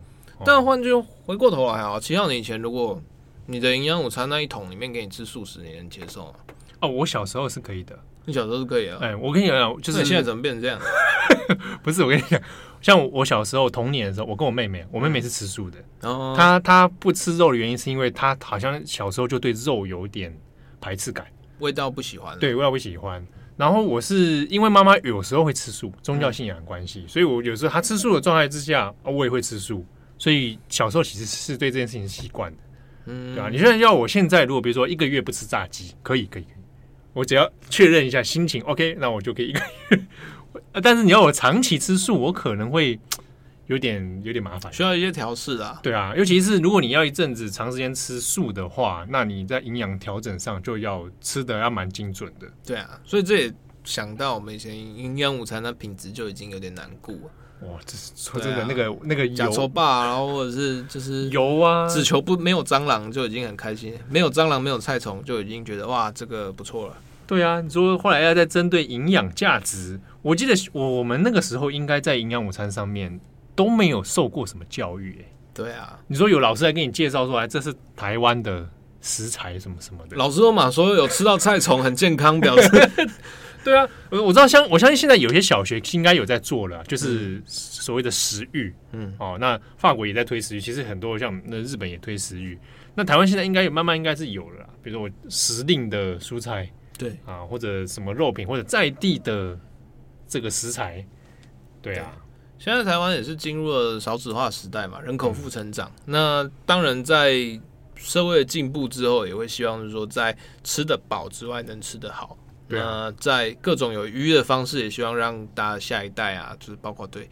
[0.44, 0.92] 但换句
[1.24, 3.00] 回过头来啊，其实你以前如果
[3.46, 6.32] 你的营养午餐那一桶里面给你吃素食，你能接受吗？
[6.80, 7.96] 哦，我小时候是可以的。
[8.24, 8.98] 你小时候是可以啊？
[9.00, 10.80] 哎，我跟你讲，就是你现在怎么变成这样？
[11.82, 12.40] 不是，我跟你讲，
[12.80, 15.78] 像我小时候童年的时候，我跟我妹妹，我妹妹是吃素的。
[16.02, 16.34] 哦。
[16.36, 20.36] 她她不吃肉的原因是因为她好像小时候就对肉有点
[20.80, 21.26] 排斥感，
[21.60, 22.36] 味道不喜欢。
[22.40, 23.24] 对，味道不喜欢。
[23.56, 29.84] 然后我是因为妈妈有时候会吃素，宗教信仰的关系，嗯、所以我有时候她吃素的状态之下，我也会吃素。
[30.18, 32.58] 所以小时候其实是对这件事情习惯的，
[33.06, 33.48] 嗯，对吧？
[33.50, 36.62] 你现在要我现在如果比如说一个月不吃炸鸡，可以，可以，可以。
[37.12, 40.00] 我只要确认一下心情 OK，那我就可以一个月。
[40.82, 42.98] 但是你要我长期吃素，我可能会
[43.72, 45.80] 有点有点麻烦，需要一些调试啊。
[45.82, 52.46] 对啊，尤其是如果你要一阵子长时间吃素的话，那你在营养调整上就要吃的要蛮精准的。
[52.66, 57.68] 对啊，所以这也想到我们以前营养午餐的品质就已经有点难顾了。
[57.68, 66.96] 哇，这是说真的，那个那个假愁霸，然后或者是就是油啊，只求不没有蟑螂就已经很开心，没有蟑螂没有菜虫就已经觉得哇，这个不错了。
[67.24, 73.18] 对啊，你说后来要再针对营养价值，我记得我们那个时候应该在营养午餐上面
[73.54, 75.32] 都没有受过什么教育哎。
[75.54, 78.68] 对啊，你说有老师来给你介绍说，来这是台湾的
[79.00, 82.68] 食材什么什么的，老师都嘛说有吃到菜虫很健康，表示。
[83.64, 92.58] 对啊，我我知道，相我相信现在有些小学应该有在做了，就是所谓的食育，嗯，哦，那法国也在推食育，其实很多像那日本也推食育，
[92.96, 97.16] 那台湾现在应该有慢慢应该是有了，比如说我时令的蔬菜，对。
[97.24, 99.56] 啊，或者什么肉品，或者在地的
[100.26, 101.06] 这个食材，
[101.80, 102.31] 对啊，对
[102.62, 107.60] 现在台湾也是进入了少子化时代嘛，人口负成长，嗯、那当然在
[107.96, 112.38] 社会的进步之后，也会希望就是说在吃得饱之外，能吃得好。
[112.68, 117.28] 那在各种有余的方式，也希望让大家下一代啊，就是包括对，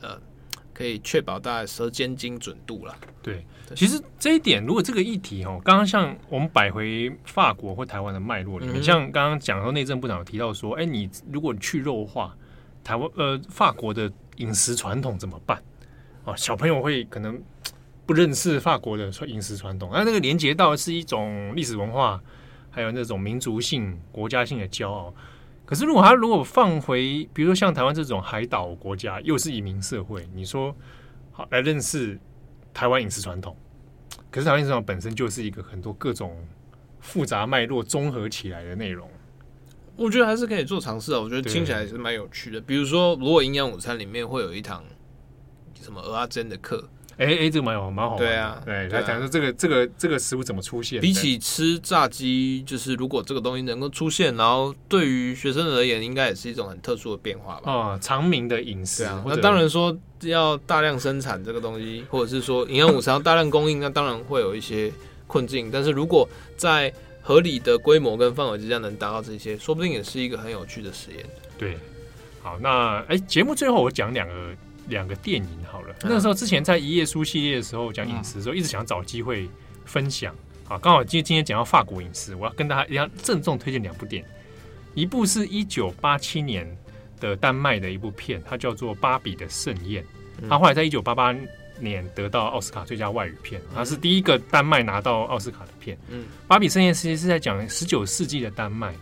[0.00, 0.16] 呃，
[0.72, 2.94] 可以确保大家舌尖精准度啦。
[3.20, 12.32] 对，其实这一点，如果这个议题哦，刚刚像我们摆回法国或台湾的脉络里面，嗯、像刚刚讲说内政部长有提到说，哎，你如果去肉化，
[12.84, 15.62] 台湾呃法国的饮食传统怎么办？
[16.24, 17.40] 哦，小朋友会可能
[18.04, 22.20] 不认识法国的饮食传统，那那个连接到是一种历史文化。
[22.70, 25.12] 还有那种民族性、国家性的骄傲。
[25.64, 30.72] 可是，如果他如果放回，比如说像台湾这种海岛国家，又是移民社会，你说
[31.32, 32.16] 好来认识
[32.72, 33.56] 台湾饮食传统，
[34.30, 36.36] 可是台湾饮食传统本身就是一个很多各种
[37.00, 39.08] 复杂脉络综合起来的内容。
[39.98, 42.60] 我觉得还是可以做尝试啊，我觉得听起来还是蛮有趣的。
[42.60, 44.84] 比如说，如果营养午餐里面会有一堂
[45.82, 46.88] 什么蚵仔煎的课。
[47.16, 48.16] 哎哎，这个蛮好，蛮好。
[48.16, 51.00] 对啊，对，来讲说这个这个这个食物怎么出现？
[51.00, 57.72] 比起吃炸鸡，就是如果这个东西能够出现，然后对于学生而言，应该也是一种很特殊的变化吧？
[57.72, 59.20] 啊，常民的饮食啊。
[59.26, 64.92] 那当然说要大量生产这个东西，或者是说营养午餐要大量供应，那当然会有一些
[65.26, 65.70] 困境。
[65.72, 66.94] 但是如果在
[67.28, 71.22] 合理的规模跟范围之下能达到这些，说不定也是一个很有趣的实验。
[71.58, 71.76] 对，
[72.42, 74.34] 好，那哎，节目最后我讲两个。
[74.88, 79.46] 两个电影好了，那时候之前在一页书系列的时候讲饮食的时候，一直想找机会
[79.84, 80.34] 分享。
[80.64, 84.28] 好，刚好今今天讲到法国饮食，我要跟大家一样郑重推荐两部电影。
[84.94, 86.66] 一部是一九八七年
[87.20, 90.02] 的丹麦的一部片，它叫做《芭比的盛宴》。
[90.48, 91.36] 它后来在一九八八
[91.80, 95.98] 年得到奥斯卡最佳外语片，它是第一个丹麦拿到奥斯卡的片。
[96.08, 98.94] 嗯，《芭比盛宴》其实是在讲十九世纪的丹麦。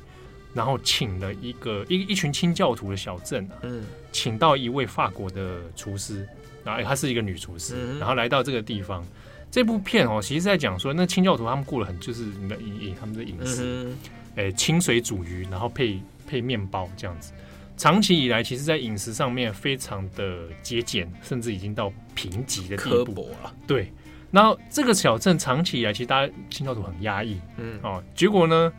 [0.55, 6.27] 然后请了一个一一群清教徒的小镇啊，嗯，请到一位法国的厨师，
[6.64, 9.05] 然后她是一个女厨师，嗯、然后来到这个地方。
[9.51, 13.99] 这部片哦，其实是在讲说，那清教徒他们过了很就是饮饮他们的饮食，嗯、
[14.37, 17.33] 诶，清水煮鱼，然后配配面包这样子。
[17.77, 23.55] 长期以来，其实在饮食上面非常的节俭，甚至已经到贫瘠的地步了。
[23.66, 23.93] 对，
[24.31, 28.72] 然后这个小镇长期以来，其实大家清教徒很压抑，嗯，哦，结果呢？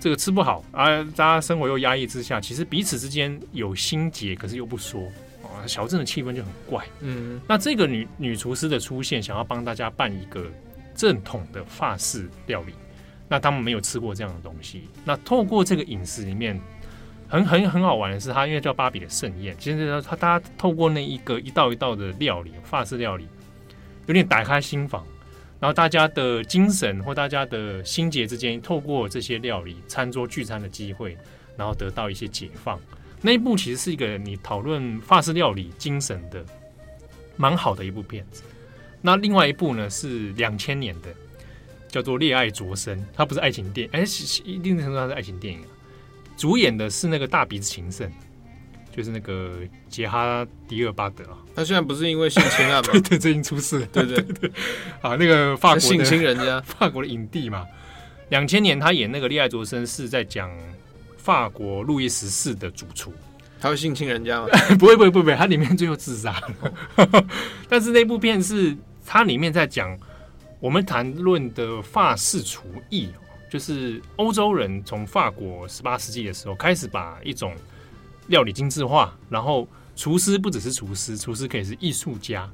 [0.00, 5.00] 这个吃不好啊，大家生活又压抑之下，其实彼此之间有心结，可是又不说
[5.42, 6.84] 啊，小镇的气氛就很怪。
[7.00, 10.46] 嗯，那这个女女厨师的出现，想要帮大家办一个
[10.94, 12.74] 正统的法式料理，
[13.28, 14.88] 那他们没有吃过这样的东西。
[15.04, 16.60] 那透过这个饮食里面，
[17.34, 23.26] 很很很好玩的是，它因为叫芭比的盛宴，其实他大家透过那一个一道一道的料理，法式料理，
[24.06, 25.04] 有点打开心房。
[25.58, 31.16] 然后大家的精神或大家的心结之间，透过这些料理、餐桌聚餐的机会，
[31.56, 32.78] 然后得到一些解放。
[33.20, 36.44] 那一部其实是一个你讨论法式料理精神的
[37.36, 38.44] 蛮好的一部片子。
[39.00, 41.08] 那另外一部呢是两千年的，
[41.88, 44.04] 叫做《恋爱灼身》，它不是爱情电影，哎，
[44.44, 45.60] 一定程度上是爱情电影。
[46.36, 48.10] 主演的是那个大鼻子情圣。
[48.96, 49.54] 就是那个
[49.88, 52.90] 杰哈迪尔巴德啊，他现在不是因为性侵案吗？
[52.94, 53.86] 对对，最近出事了。
[53.86, 54.48] 对对对，
[55.02, 57.66] 啊，那个法国性侵人家，法国的影帝嘛。
[58.28, 60.48] 两千年他演那个《恋爱卓生》是在讲
[61.16, 63.12] 法国路易十四的主厨，
[63.58, 64.46] 他会性侵人家吗？
[64.78, 66.40] 不会不会不会，他里面最后自杀
[66.96, 67.26] 了。
[67.68, 69.98] 但是那部片是他里面在讲
[70.60, 73.08] 我们谈论的法式厨艺，
[73.54, 77.54] 就是欧洲人从法国十八世纪的时候开始把一种。
[78.28, 82.50] 料理精致化，然后厨师不只是厨师，厨师可以是艺术家。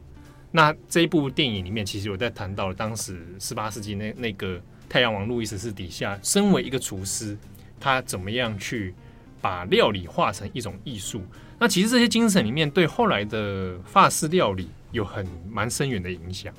[0.51, 7.38] 那这一部电影里面，其实有在谈到当时十八世纪那那个太阳王路易十四底下，身为一个厨师，
[7.78, 8.92] 他怎么样去
[9.40, 11.22] 把料理化成一种艺术。
[11.57, 16.53] 那其实这些精神里面，对后来的法式料理有很蛮深远的影响。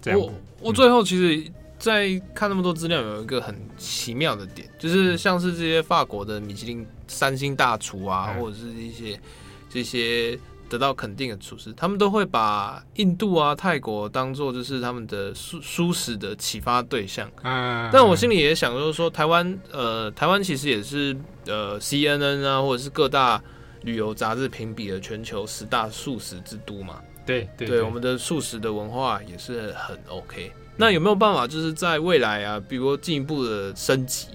[0.00, 1.48] 这样，我我最后其实，
[1.82, 9.20] 在看那么多资料，有一个很奇妙的点，就是像是这些法国的米其林三星大厨啊，或者是一些
[9.68, 10.38] 这些。
[10.68, 17.30] 得到肯定的厨师，他们都会把印度啊、泰国当做就是他们的蔬蔬食的启发对象。
[17.42, 21.14] 嗯，但我心里也想，就是说台湾，呃，台湾其实也是
[21.44, 23.38] 呃 CNN 啊，或者是各大
[23.82, 27.02] 旅游杂志评比的全球十大素食之都嘛。
[27.26, 30.50] 对对，对，我们的素食的文化也是很 OK。
[30.82, 34.26] 那有没有办法，就是在未来啊，比如进一步的升级，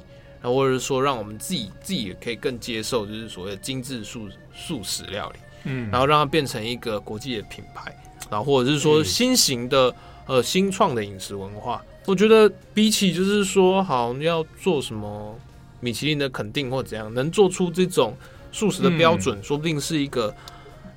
[0.41, 5.39] 然后或者是说让我们自己自己也可以更接受，就是所谓的精致素素食料理？
[5.65, 7.93] 嗯，然后让它变成一个国际的品牌，
[8.31, 9.93] 然后或者是说新型的
[10.25, 15.37] 呃新创的饮食文化，我觉得比起就是说好要做什么
[15.81, 18.15] 米其林的肯定或怎样，能做出这种
[18.53, 20.33] 素食的标准，说不定是一个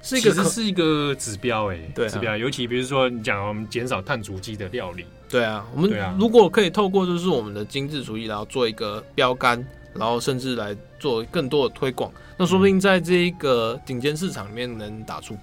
[0.00, 2.36] 是一个是一个指标哎，对，指标。
[2.36, 9.64] 尤其比如说你讲我们减少碳足迹的料理，对啊，我们如果可以透过就是我们的精致厨艺，然后做一个标杆。
[9.92, 15.36] 然后甚至来做更多的推广，那说不定在这一个顶尖市场里面能打出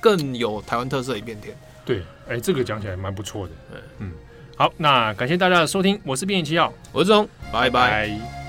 [0.00, 1.54] 更有台湾特色的一片天。
[1.84, 3.52] 对，哎，这个讲起来蛮不错的。
[3.98, 4.10] 嗯，
[4.56, 7.68] 好，那感谢大家的收听，我是变异七号，我是志宏，拜拜。
[7.68, 8.39] 拜拜。